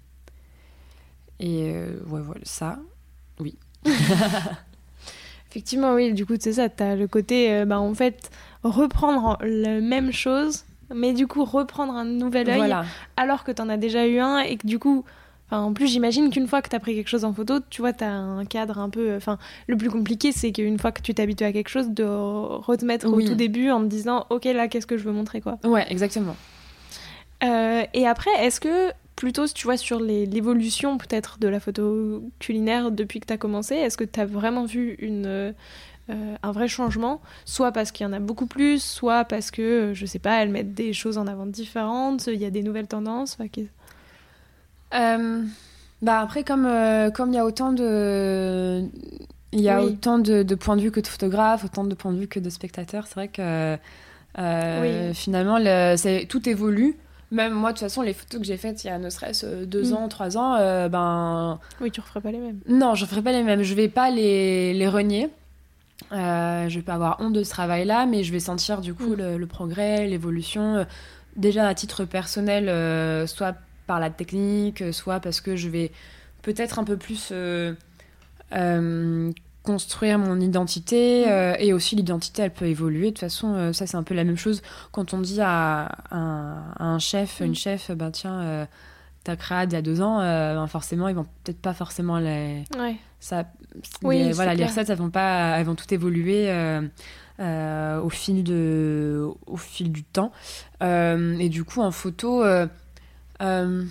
[1.39, 1.71] Et
[2.07, 2.79] ouais, voilà, ça,
[3.41, 3.59] oui.
[5.51, 6.69] Effectivement, oui, du coup, c'est ça.
[6.69, 8.31] Tu as le côté, euh, bah, en fait,
[8.63, 12.75] reprendre la même chose, mais du coup, reprendre un nouvel œil
[13.17, 15.05] alors que tu en as déjà eu un et que du coup.
[15.51, 17.95] en plus, j'imagine qu'une fois que tu as pris quelque chose en photo, tu vois,
[17.95, 19.17] tu as un cadre un peu.
[19.17, 23.07] Enfin, le plus compliqué, c'est qu'une fois que tu t'habitues à quelque chose, de remettre
[23.07, 25.59] au tout début en te disant, OK, là, qu'est-ce que je veux montrer, quoi.
[25.65, 26.37] Ouais, exactement.
[27.45, 32.93] Euh, et après, est-ce que plutôt, tu vois, sur l'évolution peut-être de la photo culinaire
[32.93, 35.53] depuis que tu as commencé, est-ce que tu as vraiment vu une, euh,
[36.09, 37.21] un vrai changement?
[37.45, 40.51] Soit parce qu'il y en a beaucoup plus, soit parce que, je sais pas, elles
[40.51, 43.37] mettent des choses en avant différentes, il y a des nouvelles tendances
[44.95, 45.43] euh,
[46.01, 48.85] bah Après, comme euh, comme il y a autant de...
[49.51, 52.19] Il y a autant de, points de vue que de photographes, autant de points de
[52.19, 53.09] vue que de spectateurs.
[53.09, 53.77] C'est vrai que
[55.13, 56.97] finalement, le, tout évolue.
[57.31, 59.65] Même moi, de toute façon, les photos que j'ai faites il y a ne serait-ce
[59.65, 59.95] deux mm.
[59.95, 61.59] ans, trois ans, euh, ben.
[61.81, 62.61] Oui, tu referais pas les mêmes.
[62.69, 63.63] Non, je ferai pas les mêmes.
[63.63, 65.29] Je vais pas les, les renier.
[66.13, 69.15] Euh, je vais pas avoir honte de ce travail-là, mais je vais sentir du coup
[69.15, 69.37] mm.
[69.37, 70.77] le, progrès, l'évolution.
[70.77, 70.85] Euh,
[71.37, 73.57] déjà à titre personnel, euh, soit
[73.87, 75.91] par la technique, soit parce que je vais
[76.43, 77.33] peut-être un peu plus
[79.69, 81.29] construire mon identité mm.
[81.29, 84.15] euh, et aussi l'identité elle peut évoluer de toute façon euh, ça c'est un peu
[84.15, 84.63] la même chose
[84.93, 87.55] quand on dit à, un, chef une mm.
[87.55, 88.65] chef ben tiens euh,
[89.25, 92.65] ta créade il y a deux ans ben, forcément ils vont peut-être pas forcément les
[93.21, 93.45] ça
[94.03, 96.51] oui, voilà les recettes elles vont pas elles vont tout évoluer
[97.39, 100.33] au fil de au fil du temps
[100.81, 102.43] et du coup en photo
[103.39, 103.85] je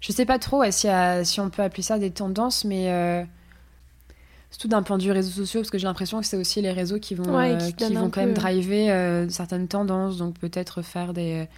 [0.00, 0.88] sais pas trop si,
[1.24, 3.26] si on peut appeler ça des tendances mais
[4.52, 6.72] surtout d'un point de vue réseaux sociaux, parce que j'ai l'impression que c'est aussi les
[6.72, 11.12] réseaux qui vont, euh, qui, vont quand même driver euh, certaines tendances, donc peut-être faire
[11.12, 11.48] des.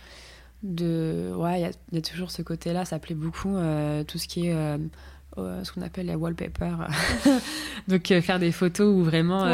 [0.62, 1.30] De...
[1.36, 1.60] Ouais,
[1.92, 4.54] il y, a toujours ce côté-là, ça plaît beaucoup, euh, tout ce qui est.
[5.36, 6.88] ce qu'on appelle les wallpapers.
[7.88, 9.44] donc faire des photos où vraiment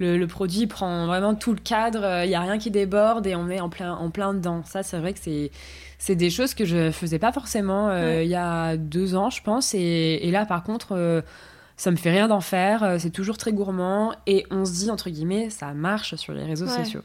[0.00, 3.48] le, produit prend vraiment tout le cadre, il n'y a rien qui déborde et on
[3.48, 4.62] est en plein, en plein dedans.
[4.66, 5.52] Ça, c'est vrai que c'est,
[5.98, 9.72] c'est des choses que je faisais pas forcément il y a deux ans, je pense.
[9.72, 11.22] Et, et là, par contre
[11.78, 14.90] ça me fait rien d'en faire, euh, c'est toujours très gourmand et on se dit
[14.90, 17.02] entre guillemets ça marche sur les réseaux sociaux.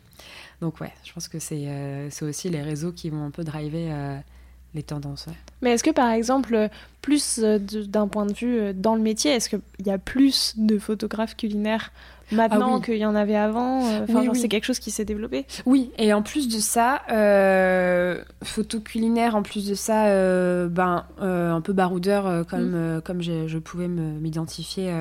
[0.59, 4.21] Donc ouais, je pense que c'est euh, aussi les réseaux qui vont un peu driver
[4.73, 5.27] les tendances.
[5.61, 6.69] Mais est-ce que par exemple,
[7.01, 11.35] plus d'un point de vue dans le métier, est-ce qu'il y a plus de photographes
[11.35, 11.91] culinaires
[12.31, 15.45] maintenant ah qu'il y en avait avant Enfin, c'est quelque chose qui s'est développé.
[15.65, 17.01] Oui, et en plus de ça,
[18.43, 20.05] photo culinaire, en plus de ça,
[20.67, 23.01] ben, un peu baroudeur, comme, mm.
[23.01, 24.91] comme je, pouvais m'identifier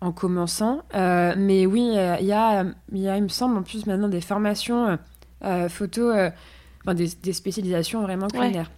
[0.00, 0.82] en commençant.
[0.94, 1.94] Euh, mais oui, il
[2.26, 4.96] y, a, y a, il me semble, en plus maintenant des formations euh,
[5.44, 8.70] euh, photo, enfin, des, des, spécialisations vraiment culinaires.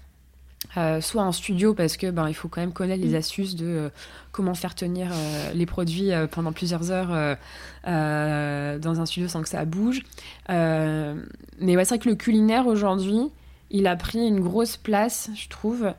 [1.01, 3.91] Soit en studio parce que ben il faut quand même connaître les astuces de
[4.33, 5.11] comment faire tenir
[5.55, 7.37] les produits pendant plusieurs heures
[7.85, 10.03] dans un studio sans que ça bouge.
[10.49, 11.15] mais
[11.61, 13.31] ouais, c'est vrai que le culinaire aujourd'hui,
[13.71, 15.93] il a pris une grosse place, je trouve,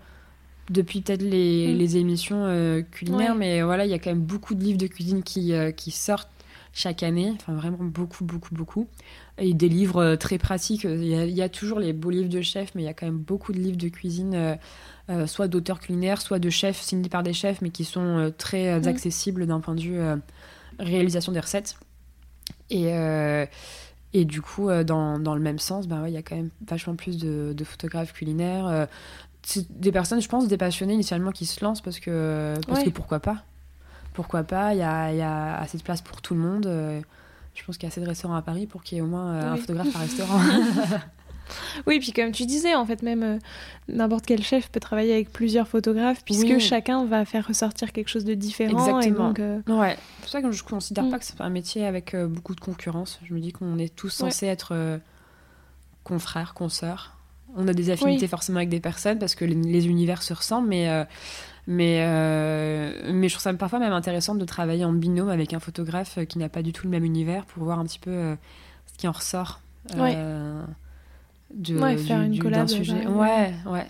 [0.70, 1.78] depuis peut-être les, mm.
[1.78, 4.88] les, émissions euh, culinaires, mais voilà, il y a quand même beaucoup de livres de
[4.88, 6.30] cuisine qui, euh, qui sortent
[6.74, 8.88] chaque année, enfin vraiment beaucoup, beaucoup, beaucoup.
[9.38, 10.84] Et des livres euh, très pratiques.
[10.84, 13.18] Il y, a, toujours les beaux livres de chefs, mais il y a quand même
[13.18, 14.58] beaucoup de livres de cuisine,
[15.26, 18.88] soit d'auteurs culinaires, soit de chefs signés par des chefs, mais qui sont très mm.
[18.88, 20.00] accessibles d'un point de vue
[20.80, 21.78] réalisation des recettes.
[22.70, 22.92] Et.
[24.12, 26.96] Et du coup, dans, dans, le même sens, bah il y a quand même vachement
[26.96, 28.88] plus de, de photographes culinaires,
[29.44, 32.90] c'est des personnes, je pense, des passionnés initialement qui se lancent parce que, parce que
[32.90, 33.44] pourquoi pas
[34.20, 36.66] Pourquoi pas Il y a, y a, assez de place pour tout le monde.
[36.66, 37.00] Euh,
[37.56, 39.08] je pense qu'il y a assez de restaurants à Paris pour qu'il y ait au
[39.08, 40.42] moins euh, un photographe par restaurant.
[41.88, 43.40] oui, puis comme tu disais, en fait, même euh,
[43.88, 48.26] n'importe quel chef peut travailler avec plusieurs photographes puisque chacun va faire ressortir quelque chose
[48.26, 49.00] de différent.
[49.00, 49.80] Exactement.
[49.80, 49.96] Ouais.
[49.96, 51.12] C'est pour ça que je considère mm.
[51.12, 53.22] pas que c'est un métier avec beaucoup de concurrence.
[53.24, 55.00] Je me dis qu'on est tous censés être
[56.04, 57.16] confrères, consoeurs.
[57.56, 61.08] On a des affinités forcément avec des personnes parce que les, univers se ressemblent, mais,
[61.68, 65.60] mais, euh, mais je trouve ça parfois même intéressant de travailler en binôme avec un
[65.60, 68.36] photographe qui n'a pas du tout le même univers pour voir un petit peu euh,
[68.92, 69.62] ce qui en ressort.
[71.56, 72.68] De, faire une collab.
[72.68, 73.08] Sujet.
[73.08, 73.88] Ouais, ouais.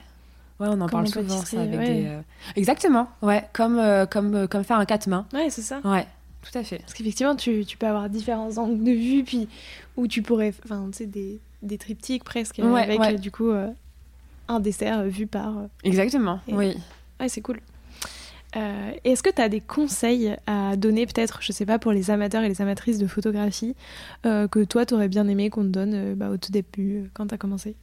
[0.59, 2.17] Ouais, on en parle souvent ça avec des.
[2.55, 5.25] Exactement, ouais, comme, comme, comme faire un quatre mains.
[5.33, 5.79] Ouais, c'est ça.
[5.85, 6.05] Ouais,
[6.41, 6.79] tout à fait.
[6.79, 9.47] Parce qu'effectivement, tu, tu, peux avoir différents angles de vue, puis
[9.95, 10.53] où tu pourrais.
[10.65, 13.67] Enfin, tu sais, des des triptyques presque, avec euh, du coup euh,
[14.47, 15.53] un dessert euh, vu par.
[15.83, 16.77] Exactement, oui.
[17.19, 17.59] Ouais, c'est cool.
[18.53, 22.43] Est-ce que tu as des conseils à donner, peut-être, je sais pas, pour les amateurs
[22.43, 23.75] et les amatrices de photographie,
[24.23, 27.35] que toi, tu aurais bien aimé qu'on te donne bah, au tout début, quand tu
[27.35, 27.75] as commencé?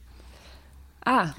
[1.05, 1.33] Ah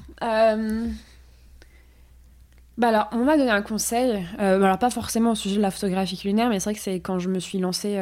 [2.79, 6.17] bah alors, on m'a donné un conseil, alors pas forcément au sujet de la photographie
[6.17, 7.99] culinaire, mais c'est vrai que c'est quand je me suis lancée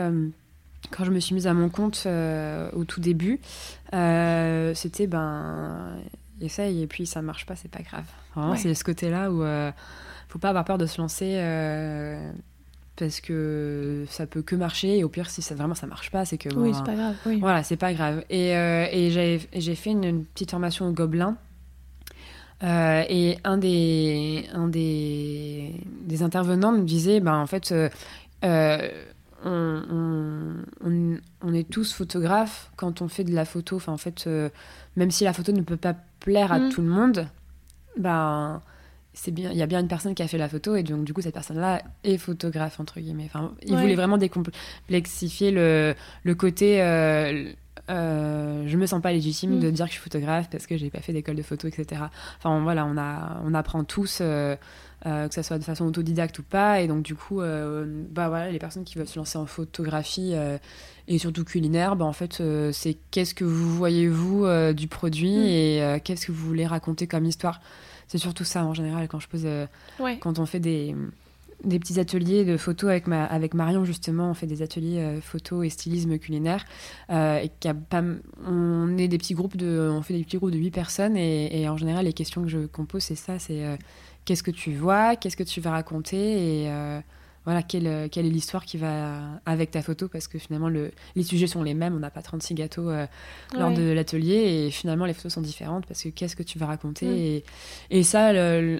[0.90, 3.40] quand je me suis mise à mon compte euh, au tout début,
[3.94, 5.97] euh, c'était ben
[6.41, 8.05] essaye et puis ça marche pas, c'est pas grave.
[8.57, 9.70] C'est ce côté-là où euh,
[10.28, 11.37] faut pas avoir peur de se lancer
[12.97, 16.24] parce que ça peut que marcher et au pire si ça vraiment ça marche pas,
[16.24, 17.14] c'est que oui, c'est pas grave.
[17.41, 18.24] Voilà, c'est pas grave.
[18.30, 21.37] Et, et j'ai fait une, petite formation au Gobelin.
[22.62, 27.74] et un des, un des, des intervenants me disait, ben, en fait,
[29.47, 33.76] on, est tous photographes quand on fait de la photo.
[33.76, 34.49] Enfin, en fait, euh,
[34.97, 36.70] même si la photo ne peut pas plaire à mm.
[36.70, 37.28] tout le monde,
[37.99, 38.61] ben
[39.14, 39.51] c'est bien.
[39.51, 41.22] Il y a bien une personne qui a fait la photo et donc du coup
[41.22, 43.30] cette personne-là est photographe entre guillemets.
[43.32, 46.82] Enfin, il voulait vraiment décomplexifier le, le côté.
[46.82, 47.53] Euh,
[47.91, 49.61] euh, je me sens pas légitime mm.
[49.61, 52.03] de dire que je suis photographe parce que j'ai pas fait d'école de photo, etc.
[52.39, 54.22] Enfin voilà, on a, on apprend tous.
[55.05, 56.80] Euh, que ça soit de façon autodidacte ou pas.
[56.80, 60.32] Et donc, du coup, euh, bah voilà, les personnes qui veulent se lancer en photographie
[60.34, 60.57] euh,
[61.07, 65.47] et surtout culinaire, bah, en fait, c'est qu'est-ce que vous voyez, vous, du produit mm.
[65.47, 67.61] et qu'est-ce que vous voulez raconter comme histoire.
[68.09, 69.47] C'est surtout ça, en général, quand je pose.
[70.20, 70.97] Quand on fait des
[71.64, 74.30] des petits ateliers de photos avec, ma, avec Marion, justement.
[74.30, 76.64] On fait des ateliers photo et stylisme culinaire.
[77.11, 77.50] et
[77.90, 78.02] pas,
[78.46, 81.16] on est des petits groupes de, on fait des petits groupes de 8 personnes.
[81.16, 83.78] Et, en général, les questions que je compose, c'est ça c'est
[84.26, 87.00] qu'est-ce que tu vois, qu'est-ce que tu vas raconter euh,
[87.47, 90.90] voilà, quelle, euh, quelle est l'histoire qui va avec ta photo parce que finalement le,
[91.14, 93.07] les sujets sont les mêmes, on n'a pas 36 gâteaux euh,
[93.57, 96.66] lors de l'atelier et finalement les photos sont différentes parce que qu'est-ce que tu vas
[96.66, 97.14] raconter mm.
[97.14, 97.44] et,
[97.90, 98.32] et, ça,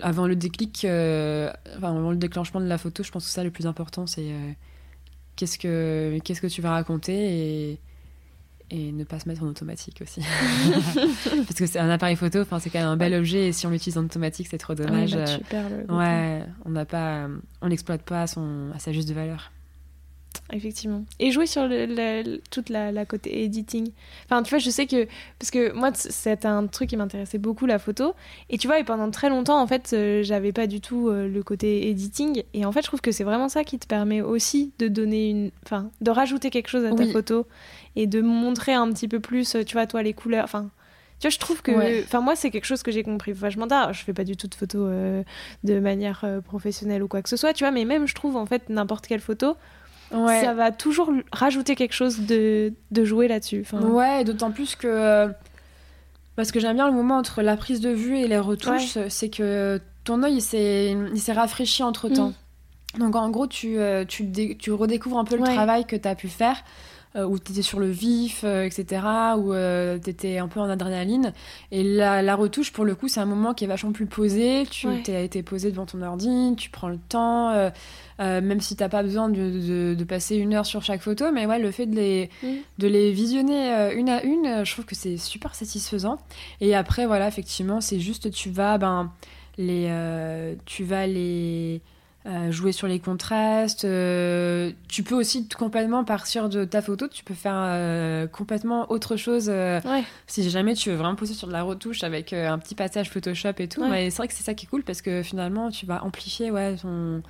[0.03, 3.53] avant le déclic, enfin, avant le déclenchement de la photo, je pense que ça le
[3.53, 4.33] plus important c'est
[5.37, 7.79] qu'est-ce que qu'est-ce que tu vas raconter et
[8.71, 10.21] et ne pas se mettre en automatique aussi.
[11.05, 13.67] Parce que c'est un appareil photo, enfin c'est quand même un bel objet et si
[13.67, 15.17] on l'utilise en automatique, c'est trop ah dommage.
[15.17, 17.29] Bah, ouais, on n'a pas,
[17.63, 19.53] on l'exploite pas à, son, à sa juste valeur.
[20.53, 21.05] Effectivement.
[21.19, 23.91] Et jouer sur le, toute la, côté editing.
[24.25, 25.07] Enfin, tu vois, je sais que.
[25.39, 28.15] Parce que moi, c'est un truc qui m'intéressait beaucoup, la photo.
[28.51, 31.29] Et tu vois, et pendant très longtemps, en fait, euh, j'avais pas du tout euh,
[31.29, 32.43] le côté editing.
[32.55, 35.31] Et en fait, je trouve que c'est vraiment ça qui te permet aussi de donner
[35.31, 35.51] une.
[35.65, 37.47] Enfin, de rajouter quelque chose à ta photo
[37.97, 40.45] et de montrer un petit peu plus, tu vois, toi, les couleurs.
[40.45, 40.71] Enfin,
[41.19, 42.05] Tu vois, je trouve que.
[42.05, 43.93] Enfin, moi, c'est quelque chose que j'ai compris vachement tard.
[43.95, 45.23] Je fais pas du tout de photos euh,
[45.65, 48.37] de manière euh, professionnelle ou quoi que ce soit, tu vois, mais même, je trouve,
[48.37, 49.57] en fait, n'importe quelle photo,
[50.11, 53.63] ça va toujours rajouter quelque chose de, de jouer là-dessus.
[53.63, 53.81] Enfin...
[53.83, 55.29] Ouais, d'autant plus que.
[56.37, 59.31] Parce que j'aime bien le moment entre la prise de vue et les retouches, c'est
[59.31, 60.41] que ton œil, il
[61.21, 62.33] s'est rafraîchi entre temps.
[62.95, 62.99] Mm.
[62.99, 66.15] Donc, en gros, tu, euh, tu, tu redécouvres un peu le travail que tu as
[66.15, 66.63] pu faire.
[67.17, 69.01] Euh, où tu étais sur le vif, euh, etc.,
[69.39, 71.33] où euh, tu étais un peu en adrénaline.
[71.71, 74.67] Et la, la, retouche, pour le coup, c'est un moment qui est vachement plus posé.
[74.71, 77.71] Tu as été posé devant ton ordi, tu prends le temps,
[78.19, 81.31] même si t'as pas besoin de, de, passer une heure sur chaque photo.
[81.33, 82.47] Mais ouais, le fait de les, mm.
[82.79, 86.19] de les visionner une à une, je trouve que c'est super satisfaisant.
[86.61, 89.13] Et après, voilà, effectivement, c'est juste, tu vas, ben,
[89.59, 89.91] les,
[90.65, 91.83] tu vas les
[92.27, 93.85] euh, jouer sur les contrastes.
[93.85, 99.17] Euh, tu peux aussi complètement partir de ta photo, tu peux faire euh, complètement autre
[99.17, 99.53] chose.
[100.27, 103.53] Si jamais tu veux vraiment poser sur de la retouche avec un petit passage Photoshop
[103.59, 103.85] et tout.
[103.85, 106.51] Mais c'est vrai que c'est ça qui est cool parce que finalement, tu vas amplifier
[106.51, 107.23] ouais, ton,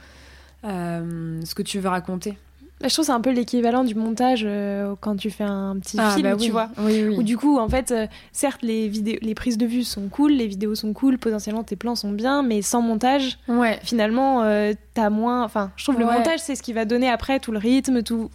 [0.62, 2.36] ce que tu veux raconter.
[2.82, 6.10] Je trouve c'est un peu l'équivalent du montage euh, quand tu fais un petit ah,
[6.10, 6.68] film, bah tu vois.
[6.78, 10.32] Où du coup, en fait, euh, certes, les, vidéos, les prises de vue sont cool,
[10.32, 13.78] les vidéos sont cool, potentiellement tes plans sont bien, mais sans montage, ouais.
[13.82, 15.42] finalement, euh, t'as moins.
[15.42, 18.30] Enfin, je trouve le montage, c'est ce qui va donner après tout le rythme, tout.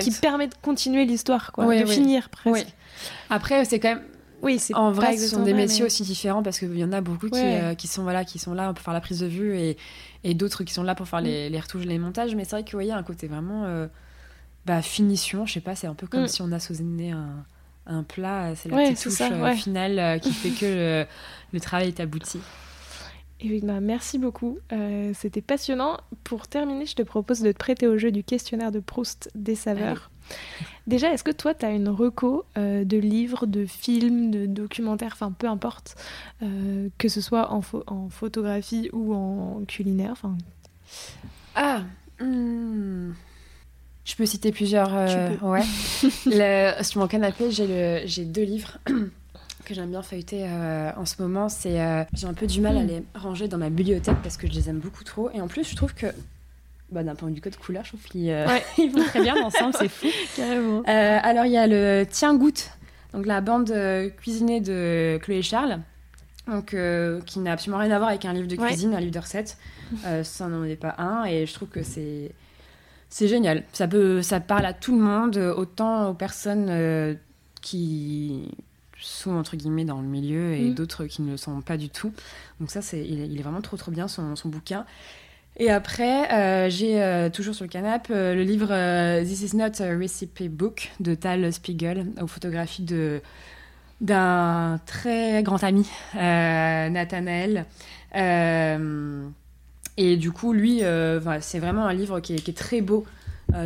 [0.00, 1.74] Qui permet de continuer l'histoire, quoi.
[1.74, 2.68] de finir presque.
[3.30, 4.02] Après, c'est quand même.
[4.42, 7.00] Oui, c'est en vrai, ce sont des métiers aussi différents parce qu'il y en a
[7.00, 7.42] beaucoup qui,
[7.78, 9.76] qui, sont voilà, qui sont là pour faire la prise de vue et
[10.26, 11.52] et d'autres qui sont là pour faire les, mm.
[11.52, 12.34] les, retouches, les montages.
[12.34, 13.86] Mais c'est vrai que vous voyez un côté vraiment euh,
[14.66, 15.46] bah, finition.
[15.46, 16.28] Je sais pas, c'est un peu comme mm.
[16.28, 17.44] si on assaisonnait un,
[17.86, 18.54] un plat.
[18.56, 21.06] C'est la petite touche euh, finale euh, qui fait que
[21.52, 22.40] le, travail est abouti.
[23.38, 24.58] Et bah, merci beaucoup.
[25.14, 25.98] C'était passionnant.
[26.24, 29.54] Pour terminer, je te propose de te prêter au jeu du questionnaire de Proust des
[29.54, 30.10] saveurs.
[30.86, 35.12] Déjà, est-ce que toi, tu as une reco euh, de livres, de films, de documentaires,
[35.14, 35.96] enfin peu importe,
[36.42, 40.22] euh, que ce soit en, en, photographie ou en culinaire
[41.56, 41.82] Ah
[42.20, 43.12] hmm.
[44.04, 44.94] Je peux citer plusieurs.
[44.94, 45.64] Euh, ouais.
[46.26, 48.78] le, sur mon canapé, j'ai deux livres
[49.64, 50.44] que j'aime bien feuilleter
[50.96, 51.48] en ce moment.
[51.48, 52.86] C'est j'ai un peu du mal à hmm.
[52.86, 55.30] les ranger dans ma bibliothèque parce que je les aime beaucoup trop.
[55.32, 56.06] Et en plus, je trouve que
[56.90, 58.46] bah, d'un point de vue code couleur, je trouve qu'ils euh,
[58.78, 60.06] vont très bien ensemble, c'est fou.
[60.36, 60.82] Carrément.
[60.86, 62.70] Euh, alors, il y a le Tiens Goutte,
[63.12, 65.80] donc la bande euh, cuisinée de Chloé Charles,
[66.46, 66.76] donc,
[67.26, 69.58] qui n'a absolument rien à voir avec un livre de cuisine, un livre de recettes.
[70.22, 72.30] ça n'en est pas un, et je trouve que c'est.
[73.08, 73.64] C'est génial.
[73.72, 77.16] Ça, peut, ça parle à tout le monde, autant aux personnes
[77.62, 78.48] qui
[79.00, 80.74] sont entre guillemets dans le milieu et mm.
[80.74, 82.12] d'autres qui ne le sont pas du tout.
[82.60, 84.86] Donc ça, c'est, il, est vraiment trop trop bien son, son bouquin.
[85.58, 88.68] Et après, euh, j'ai euh, toujours sur le canapé euh, le livre
[89.24, 93.22] This is not a recipe book de Tal Spiegel, aux photographies de
[94.02, 97.64] d'un très grand ami, Nathanaël.
[99.96, 100.82] et du coup, lui,
[101.40, 103.06] c'est vraiment un livre qui est, qui est très beau,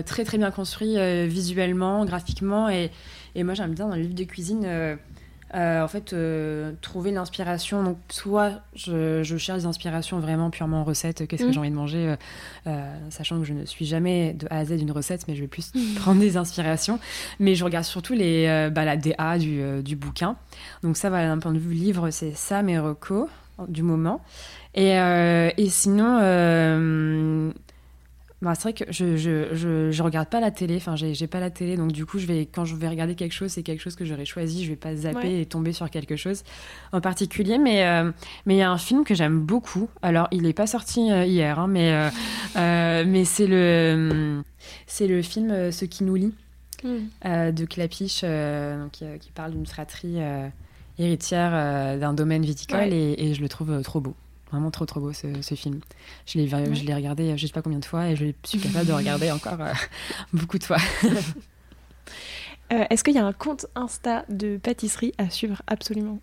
[0.07, 0.95] très très bien construit
[1.27, 2.69] visuellement, graphiquement.
[2.69, 2.93] Et,
[3.35, 4.99] et moi, j'aime bien dans le livre de cuisine
[5.55, 7.83] en fait, euh, trouver l'inspiration.
[7.83, 11.53] Donc, soit je, cherche des inspirations vraiment purement recettes, qu'est-ce que mm.
[11.53, 12.15] j'ai envie de manger,
[12.67, 15.41] euh, sachant que je ne suis jamais de A à Z d'une recette, mais je
[15.41, 15.95] vais plus mm.
[15.97, 16.99] prendre des inspirations.
[17.39, 20.37] Mais je regarde surtout les, bah, la DA du, du, bouquin.
[20.83, 23.29] Donc, ça, va d'un point de vue livre, c'est ça mes recos
[23.69, 24.23] du moment.
[24.75, 26.21] Et, et sinon,
[28.43, 31.41] bah, c'est vrai que je, je, je, je, regarde pas la télé, enfin j'ai pas
[31.41, 33.81] la télé, donc du coup je vais quand je vais regarder quelque chose, c'est quelque
[33.81, 36.43] chose que j'aurais choisi, je vais pas zapper et tomber sur quelque chose
[36.93, 38.11] en particulier, mais euh,
[38.47, 39.91] mais il y a un film que j'aime beaucoup.
[40.01, 42.11] Alors il est pas sorti euh, hier, hein, mais
[42.57, 44.43] euh, mais c'est le
[44.87, 46.35] c'est le film Ce qui nous lie
[46.83, 47.53] mm.
[47.53, 48.25] de Clapiche,
[48.93, 50.17] qui, qui, parle d'une fratrie
[50.99, 54.15] héritière d'un domaine viticole et, et, je le trouve trop beau.
[54.51, 55.81] Vraiment trop trop beau ce, film.
[56.27, 59.31] Je l'ai regardé je sais pas combien de fois et je suis capable de regarder
[59.33, 59.73] encore euh,
[60.33, 60.79] beaucoup de fois.
[62.73, 65.61] Euh, est-ce qu'il y a un compte Insta de pâtisserie à suivre?
[65.67, 66.21] Absolument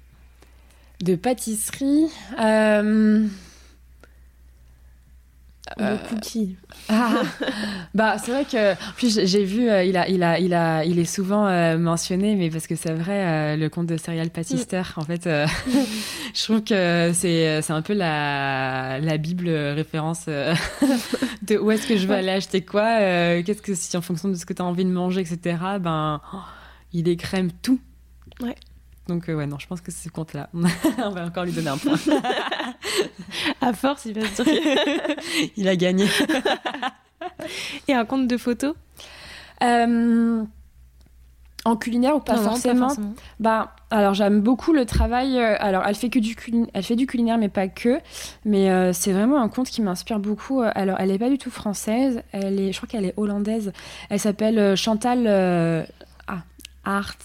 [1.01, 2.07] De pâtisserie
[2.39, 3.27] euh,
[5.79, 6.55] euh, cookie.
[6.89, 7.21] Ah,
[7.93, 10.99] bah c'est vrai que plus j'ai vu euh, il a il a il a il
[10.99, 15.01] est souvent euh, mentionné mais parce que c'est vrai le compte de Serial Pâtister en
[15.01, 15.23] fait
[16.33, 20.27] je trouve que c'est c'est un peu la la bible référence
[21.41, 22.99] de où est-ce que je vais aller acheter quoi
[23.43, 26.21] qu'est-ce que si en fonction de ce que tu as envie de manger etc ben
[26.33, 26.37] oh,
[26.93, 27.79] il écrème tout.
[28.41, 28.55] Ouais.
[29.07, 30.49] Donc, euh, ouais, non, je pense que c'est ce compte-là.
[30.53, 31.95] On va encore lui donner un point.
[33.61, 34.61] à force, il va se dire
[35.57, 36.05] il a gagné.
[37.87, 38.73] Et un compte de photos
[39.63, 40.43] euh,
[41.65, 42.87] En culinaire ou pas, Non, forcément.
[42.89, 43.13] forcément.
[43.39, 45.37] Bah, alors j'aime beaucoup le travail.
[45.39, 47.99] euh, alors, elle fait que du culinaire, elle fait du culinaire, mais pas que.
[48.45, 50.61] Mais euh, c'est vraiment un compte qui m'inspire beaucoup.
[50.61, 52.21] Alors, elle est pas du tout française.
[52.33, 53.71] Elle est, je crois qu'elle est hollandaise.
[54.09, 55.23] Elle s'appelle Chantal.
[55.27, 55.83] euh,
[56.27, 56.43] Ah,
[56.85, 57.15] Art.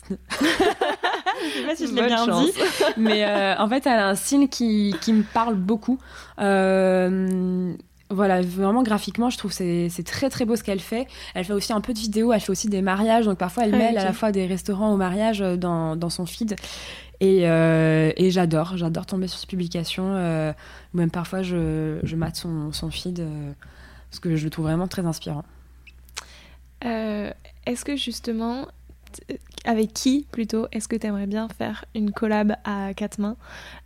[1.42, 2.44] Je sais pas si je l'ai bien chance.
[2.46, 2.52] dit.
[2.96, 5.98] Mais euh, en fait, elle a un style qui, qui me parle beaucoup.
[6.40, 7.72] Euh,
[8.10, 11.06] voilà, vraiment graphiquement, je trouve que c'est c'est très très beau ce qu'elle fait.
[11.34, 13.74] Elle fait aussi un peu de vidéos, elle fait aussi des mariages, donc parfois elle
[13.74, 16.56] Ah, mêle à la fois des restaurants au mariage euh, dans, dans son feed.
[17.20, 20.12] Et, euh, et j'adore, j'adore tomber sur ses publications.
[20.14, 20.52] euh,
[20.92, 23.52] ou même parfois je, je mate son, son feed euh,
[24.10, 25.44] parce que je le trouve vraiment très inspirant.
[27.64, 28.66] Est-ce que justement,
[29.64, 33.36] avec qui plutôt, est-ce que tu aimerais bien faire une collab à quatre mains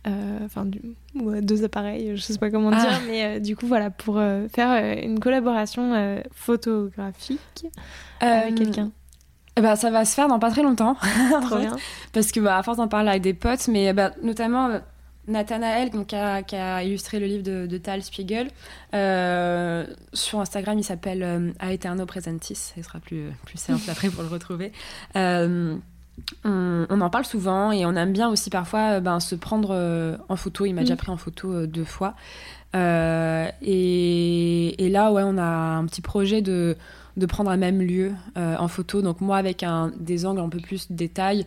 [0.07, 0.81] Euh, Enfin, du-
[1.15, 2.79] ou à deux appareils, je sais pas comment Ah.
[2.79, 7.67] dire, mais euh, du coup, voilà, pour euh, faire une collaboration photographique
[8.19, 8.91] avec quelqu'un?
[9.55, 10.95] ben, ça va se faire dans pas très longtemps.
[11.41, 11.75] Trop bien.
[12.13, 14.79] Parce que, bah, à force d'en parler avec des potes, mais bah, notamment
[15.27, 18.49] Nathanaël, donc, qui, a, qui a illustré le livre de, de Tal Spiegel,
[18.93, 22.73] euh, sur Instagram, il s'appelle euh, Aeterno Presentis.
[22.75, 24.71] Ce sera plus, plus simple après pour le retrouver.
[25.15, 25.75] Euh,
[26.43, 29.69] on, on en parle souvent et on aime bien aussi parfois euh, ben, se prendre
[29.71, 30.65] euh, en photo.
[30.65, 30.85] Il m'a Mm.
[30.85, 32.15] déjà pris en photo euh, deux fois.
[32.75, 36.75] Euh, et, et là, ouais, on a un petit projet de,
[37.15, 39.01] de prendre un même lieu euh, en photo.
[39.01, 41.45] Donc moi avec un, des angles un peu plus détail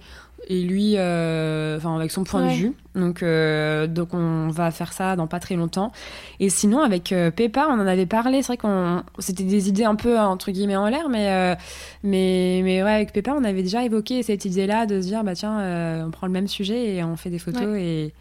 [0.49, 2.55] et lui euh, enfin avec son point Ouais.
[2.55, 2.73] de vue.
[2.95, 5.93] Donc, euh, donc on va faire ça dans pas très longtemps.
[6.41, 8.43] Et sinon avec euh, Peppa, on en avait parlé.
[8.43, 11.57] C'est vrai qu'on c'était des idées un peu entre guillemets en l'air, mais
[12.03, 15.35] mais mais ouais avec Peppa, on avait déjà évoqué cette idée-là de se dire bah
[15.35, 18.13] tiens, on prend le même sujet et on fait des photos et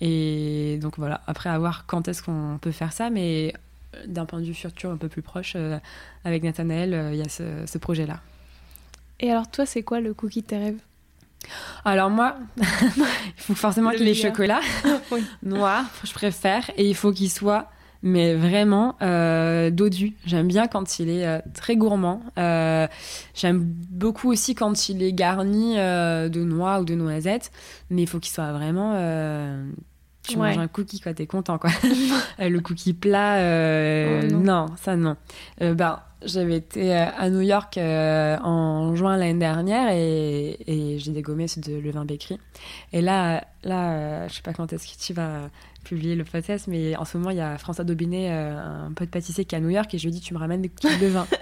[0.00, 1.20] et donc voilà.
[1.26, 3.52] Après à voir quand est-ce qu'on peut faire ça, mais
[4.06, 5.78] d'un point de vue futur un peu plus proche, euh,
[6.24, 8.20] avec Nathanaël, euh, il y a ce, ce projet-là.
[9.20, 10.78] Et alors, toi, c'est quoi le cookie de tes rêves?
[11.84, 12.62] Alors moi, il
[13.36, 14.60] faut forcément Le qu'il ait chocolat
[15.10, 15.24] Oui.
[15.42, 17.70] noir, je préfère, et il faut qu'il soit,
[18.02, 20.14] mais vraiment euh, dodu.
[20.26, 22.22] J'aime bien quand il est euh, très gourmand.
[22.38, 22.86] Euh,
[23.34, 27.50] J'aime beaucoup aussi quand il est garni euh, de noix ou de noisettes,
[27.90, 28.92] mais il faut qu'il soit vraiment.
[30.22, 30.48] tu Ouais.
[30.48, 31.70] manges un cookie, quoi, t'es content, quoi.
[32.38, 34.40] Le cookie plat, euh, Oh, non.
[34.40, 34.66] non.
[34.82, 35.16] ça non.
[35.62, 40.98] Euh, ben, j'avais été euh, à New York euh, en juin l'année dernière et, et
[40.98, 42.38] j'ai dégommé ce de levain bécri.
[42.92, 45.50] Et là, là euh, je sais pas quand est-ce que tu vas
[45.84, 49.44] publier le podcast, mais en ce moment, il y a François Daubinet, un pote pâtissier
[49.44, 50.98] qui est à New York, et je lui ai dit, tu me ramènes des cookies
[50.98, 51.26] de levain?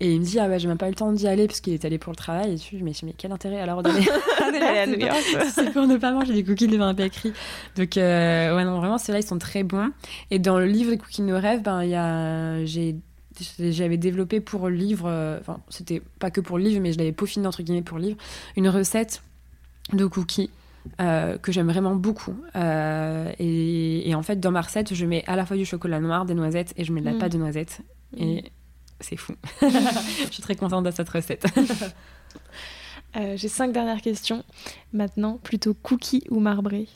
[0.00, 1.60] Et il me dit, ah ouais, j'ai même pas eu le temps d'y aller parce
[1.60, 2.54] qu'il est allé pour le travail.
[2.54, 4.04] Et je me dis, mais quel intérêt alors d'aller
[4.42, 5.22] Aller à New York.
[5.54, 7.32] C'est pour ne pas manger des cookies de levain bécri.
[7.76, 9.90] Donc, euh, ouais, non, vraiment, ceux-là, ils sont très bons.
[10.32, 12.96] Et dans le livre Cookies de nos rêves, ben, il y a, j'ai,
[13.58, 16.98] j'avais développé pour le livre, euh, enfin, c'était pas que pour le livre, mais je
[16.98, 18.16] l'avais peaufiné entre guillemets pour le livre,
[18.56, 19.22] une recette
[19.92, 20.50] de cookies.
[21.00, 22.36] euh, que j'aime vraiment beaucoup.
[22.56, 25.98] Euh, et, et en fait, dans ma recette, je mets à la fois du chocolat
[25.98, 27.18] noir, des noisettes et je mets de la Mm.
[27.18, 27.80] pâte de noisettes.
[28.18, 28.44] Et
[29.00, 29.32] c'est fou.
[29.62, 31.46] je suis très contente de cette recette.
[33.16, 34.42] Euh, J'ai cinq dernières questions.
[34.92, 36.88] Maintenant, plutôt cookie ou marbré?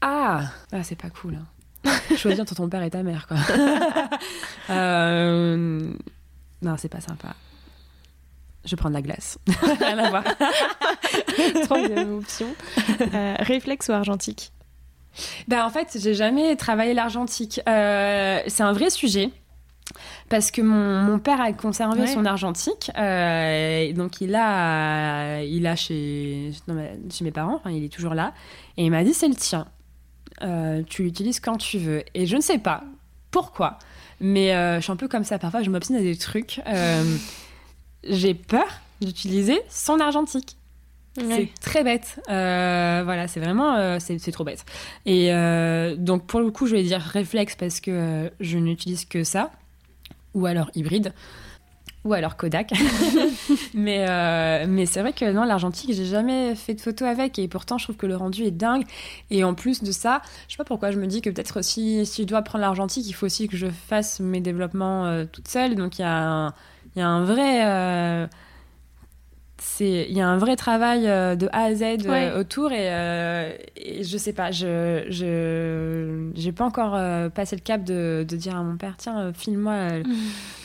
[0.00, 1.36] Ah, ah c'est pas cool.
[1.36, 1.46] Hein.
[2.16, 3.36] Choisir entre ton père et ta mère, quoi.
[4.70, 5.90] Euh,
[6.62, 7.28] Non, c'est pas sympa.
[8.64, 9.38] Je prends de la glace.
[9.80, 10.24] Rien à voir.
[11.64, 12.46] Troisième option.
[13.14, 14.52] Euh, réflexe ou argentique?
[15.48, 17.60] Ben, en fait, j'ai jamais travaillé l'argentique.
[17.68, 19.30] Euh, c'est un vrai sujet.
[20.28, 22.06] Parce que mon, mon père a conservé Ouais.
[22.06, 26.76] son argentique, euh, donc il a, il a chez, non,
[27.10, 28.32] chez mes parents, il est toujours là,
[28.76, 29.66] et il m'a dit c'est le tien,
[30.42, 32.02] Euh, tu l'utilises quand tu veux.
[32.14, 32.82] Et je ne sais pas
[33.30, 33.78] pourquoi,
[34.20, 36.60] mais euh, je suis un peu comme ça, parfois je m'obstine à des trucs.
[36.66, 37.16] Euh,
[38.04, 38.66] J'ai peur
[39.00, 40.56] d'utiliser son argentique.
[41.16, 42.20] C'est très bête.
[42.30, 44.64] Euh, voilà, c'est vraiment, euh, c'est trop bête.
[45.06, 49.24] Et euh, donc pour le coup, je vais dire réflexe parce que je n'utilise que
[49.24, 49.50] ça,
[50.34, 51.12] ou alors hybride,
[52.04, 52.72] ou alors Kodak.
[53.74, 57.48] mais euh, mais c'est vrai que non, l'argentique, j'ai jamais fait de photo avec, et
[57.48, 58.84] pourtant je trouve que le rendu est dingue.
[59.30, 62.06] Et en plus de ça, je sais pas pourquoi je me dis que peut-être aussi
[62.06, 65.48] si je dois prendre l'argentique, il faut aussi que je fasse mes développements euh, toute
[65.48, 65.74] seule.
[65.74, 66.54] Donc il y a un,
[66.96, 68.26] y a un vrai euh,
[69.62, 72.32] c'est il y a un vrai travail euh, de A à Z euh, Ouais.
[72.38, 76.98] autour et, euh, et je sais pas je je j'ai pas encore
[77.30, 80.02] passé le cap de, de dire à mon père tiens filme-moi euh,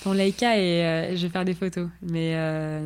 [0.04, 2.86] ton Leica et euh, je vais faire des photos mais euh,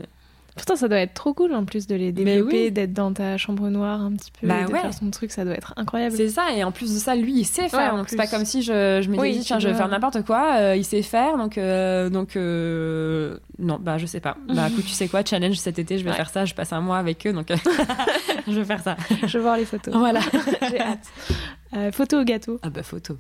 [0.60, 2.72] Pourtant, ça doit être trop cool en plus de les développer, oui.
[2.72, 4.82] d'être dans ta chambre noire un petit peu, Bah de ouais.
[4.82, 6.14] faire son truc, ça doit être incroyable.
[6.18, 7.95] C'est ça, et en plus de ça, lui, il sait faire.
[7.95, 10.57] donc c'est pas comme si je, je m'étais Oui, tiens, je vais faire n'importe quoi.
[10.60, 14.36] euh, il sait faire, donc, euh, donc euh, non, bah je sais pas.
[14.53, 16.16] Bah écoute, tu sais quoi, challenge cet été, je vais Ouais.
[16.18, 16.43] faire ça.
[16.43, 17.47] Je passe un mois avec eux, donc
[18.47, 18.97] je vais faire ça.
[19.26, 19.95] Je veux voir les photos.
[19.95, 20.20] Voilà.
[20.70, 21.93] J'ai hâte.
[21.93, 23.18] Photo au gâteau, Ah bah photo.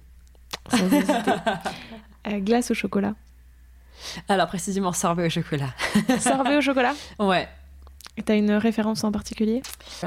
[0.71, 3.15] sans glace au chocolat.
[4.27, 5.69] Alors précisément sorbet au chocolat.
[6.19, 7.47] Sorbet au chocolat Ouais.
[8.17, 9.61] Et T'as une référence en particulier?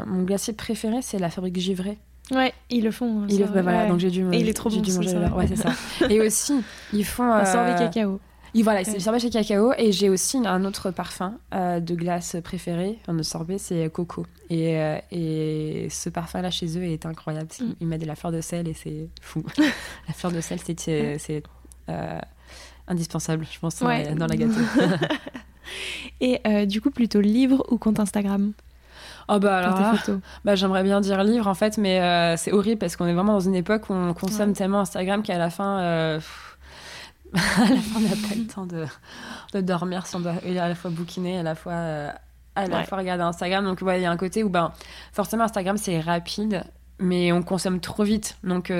[0.07, 1.99] Mon glacier préféré, c'est la fabrique Givray.
[2.31, 3.27] Ouais, ils le font.
[3.29, 3.89] Il ça, bah, voilà, ouais.
[3.89, 5.27] donc j'ai dû, Et il est trop j'ai bon, dû manger sorbet.
[5.29, 5.71] leur- Ouais, c'est ça.
[6.11, 6.63] Et aussi,
[6.93, 8.21] ils font Un euh, sorbet cacao.
[8.55, 9.73] Et voilà, c'est le sorbet chez cacao.
[9.79, 14.27] Et j'ai aussi un autre parfum euh, de glace préféré, un autre sorbet, c'est coco.
[14.51, 17.49] Et, euh, et ce parfum-là chez eux est incroyable.
[17.61, 17.65] Mm.
[17.81, 19.43] Ils mettent de la fleur de sel et c'est fou.
[20.09, 21.43] la fleur de sel, c'est c'est- c'est,
[21.89, 22.19] euh,
[22.89, 24.05] indispensable, je pense, dans Ouais.
[24.05, 24.53] la- dans la gâteau.
[26.21, 28.53] Et euh, du coup, plutôt livre ou compte Instagram?
[29.29, 29.95] Oh bah alors là,
[30.45, 33.35] bah, j'aimerais bien dire livre en fait, mais euh, c'est horrible parce qu'on est vraiment
[33.35, 34.55] dans une époque où on consomme Ouais.
[34.55, 35.79] tellement Instagram qu'à la fin.
[35.81, 36.59] euh, pff,
[37.35, 38.85] à la fin, on n'a pas le temps de,
[39.55, 42.85] de dormir si on doit à la fois bouquiner, à la fois, à la Ouais.
[42.85, 43.65] fois regarder Instagram.
[43.65, 44.73] Donc, ouais, il y a un côté où, ben,
[45.13, 46.65] forcément, Instagram, c'est rapide,
[46.99, 48.37] mais on consomme trop vite.
[48.45, 48.71] Donc,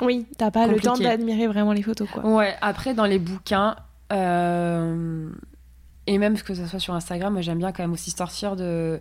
[0.00, 2.24] Oui, t'as pas le temps d'admirer vraiment les photos, quoi.
[2.26, 3.76] ouais, après, dans les bouquins,
[4.12, 5.28] euh,
[6.06, 9.00] et même que ce soit sur Instagram, moi, j'aime bien quand même aussi sortir de,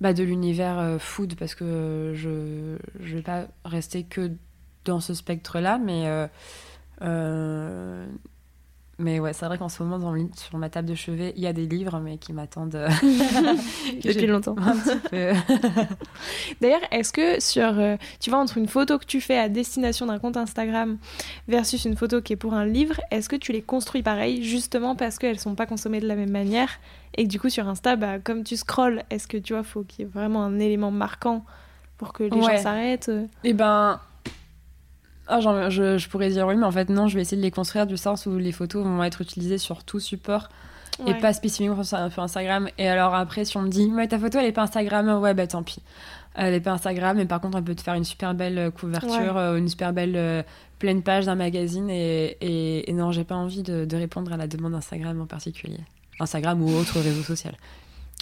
[0.00, 4.30] bah, de l'univers euh, food parce que je je vais pas rester que
[4.84, 6.06] dans ce spectre-là, mais.
[6.06, 6.26] euh,
[7.02, 8.06] euh,
[9.02, 11.42] mais ouais, c'est vrai qu'en ce moment, dans le- sur ma table de chevet, il
[11.42, 12.88] y a des livres, mais qui m'attendent euh,
[14.04, 14.54] Depuis longtemps.
[14.58, 15.32] un petit peu.
[16.60, 20.06] D'ailleurs, est-ce que sur, euh, tu vois, entre une photo que tu fais à destination
[20.06, 20.98] d'un compte Instagram
[21.48, 24.94] versus une photo qui est pour un livre, est-ce que tu les construis pareil, justement
[24.96, 26.70] parce qu'elles sont pas consommées de la même manière
[27.16, 29.82] et que du coup sur Insta, bah, comme tu scrolles, est-ce que tu vois, faut
[29.82, 31.44] qu'il y ait vraiment un élément marquant
[31.98, 32.56] pour que les Ouais.
[32.56, 34.00] gens s'arrêtent euh Eh ben.
[35.40, 37.50] Ah, je, je pourrais dire oui, mais en fait, non, je vais essayer de les
[37.50, 40.48] construire du sens où les photos vont être utilisées sur tout support
[41.06, 42.68] et pas spécifiquement sur, sur Instagram.
[42.78, 45.34] Et alors après, si on me dit, mais ta photo, elle est pas Instagram, ouais,
[45.34, 45.80] bah tant pis.
[46.34, 48.70] Elle est pas Instagram, mais par contre, elle peut te faire une super belle euh,
[48.70, 50.42] couverture, euh, une super belle euh,
[50.78, 51.90] pleine page d'un magazine.
[51.90, 55.26] Et, et, et non, j'ai pas envie de, de répondre à la demande Instagram en
[55.26, 55.80] particulier.
[56.20, 57.54] Instagram ou autre réseau social.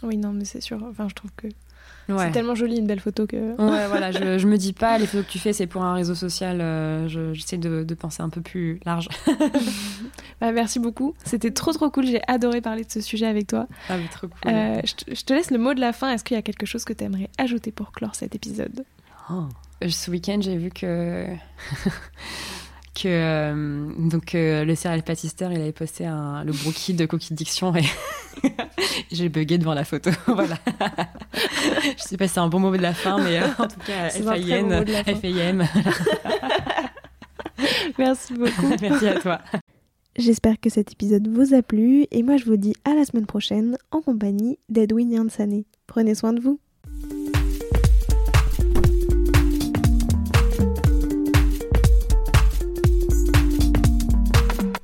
[0.02, 0.78] Oui, non, mais c'est sûr.
[0.90, 1.46] Enfin, je trouve que
[2.18, 3.36] c'est tellement joli une belle photo que.
[3.36, 5.94] Ouais, voilà, je, je me dis pas, les photos que tu fais, c'est pour un
[5.94, 6.60] réseau social.
[6.60, 9.08] euh, je- J'essaie de, de penser un peu plus large.
[10.40, 11.12] Bah, merci beaucoup.
[11.22, 12.06] C'était trop trop cool.
[12.06, 13.66] J'ai adoré parler de ce sujet avec toi.
[13.90, 14.50] Ah, mais trop cool.
[14.50, 16.10] Euh, je, te, je te laisse le mot de la fin.
[16.12, 18.84] Est-ce qu'il y a quelque chose que tu aimerais ajouter pour clore cet épisode?
[19.30, 19.42] Oh.
[19.84, 21.26] Euh, Ce week-end, j'ai vu que.
[22.94, 27.34] Que euh, donc euh, le serial pâtisseur il avait posté un, le brookie de Cookie
[27.34, 27.84] Diction et
[29.12, 30.58] j'ai bugué devant la photo voilà
[31.96, 33.80] je sais pas si c'est un bon mot de la fin mais euh, en tout
[33.86, 34.34] cas fin.
[35.14, 35.68] FAIM
[37.98, 38.74] Merci beaucoup.
[38.80, 39.40] merci à toi
[40.16, 43.26] J'espère que cet épisode vous a plu et moi je vous dis à la semaine
[43.26, 45.62] prochaine en compagnie d'Edwin Yansane.
[45.86, 46.58] Prenez soin de vous.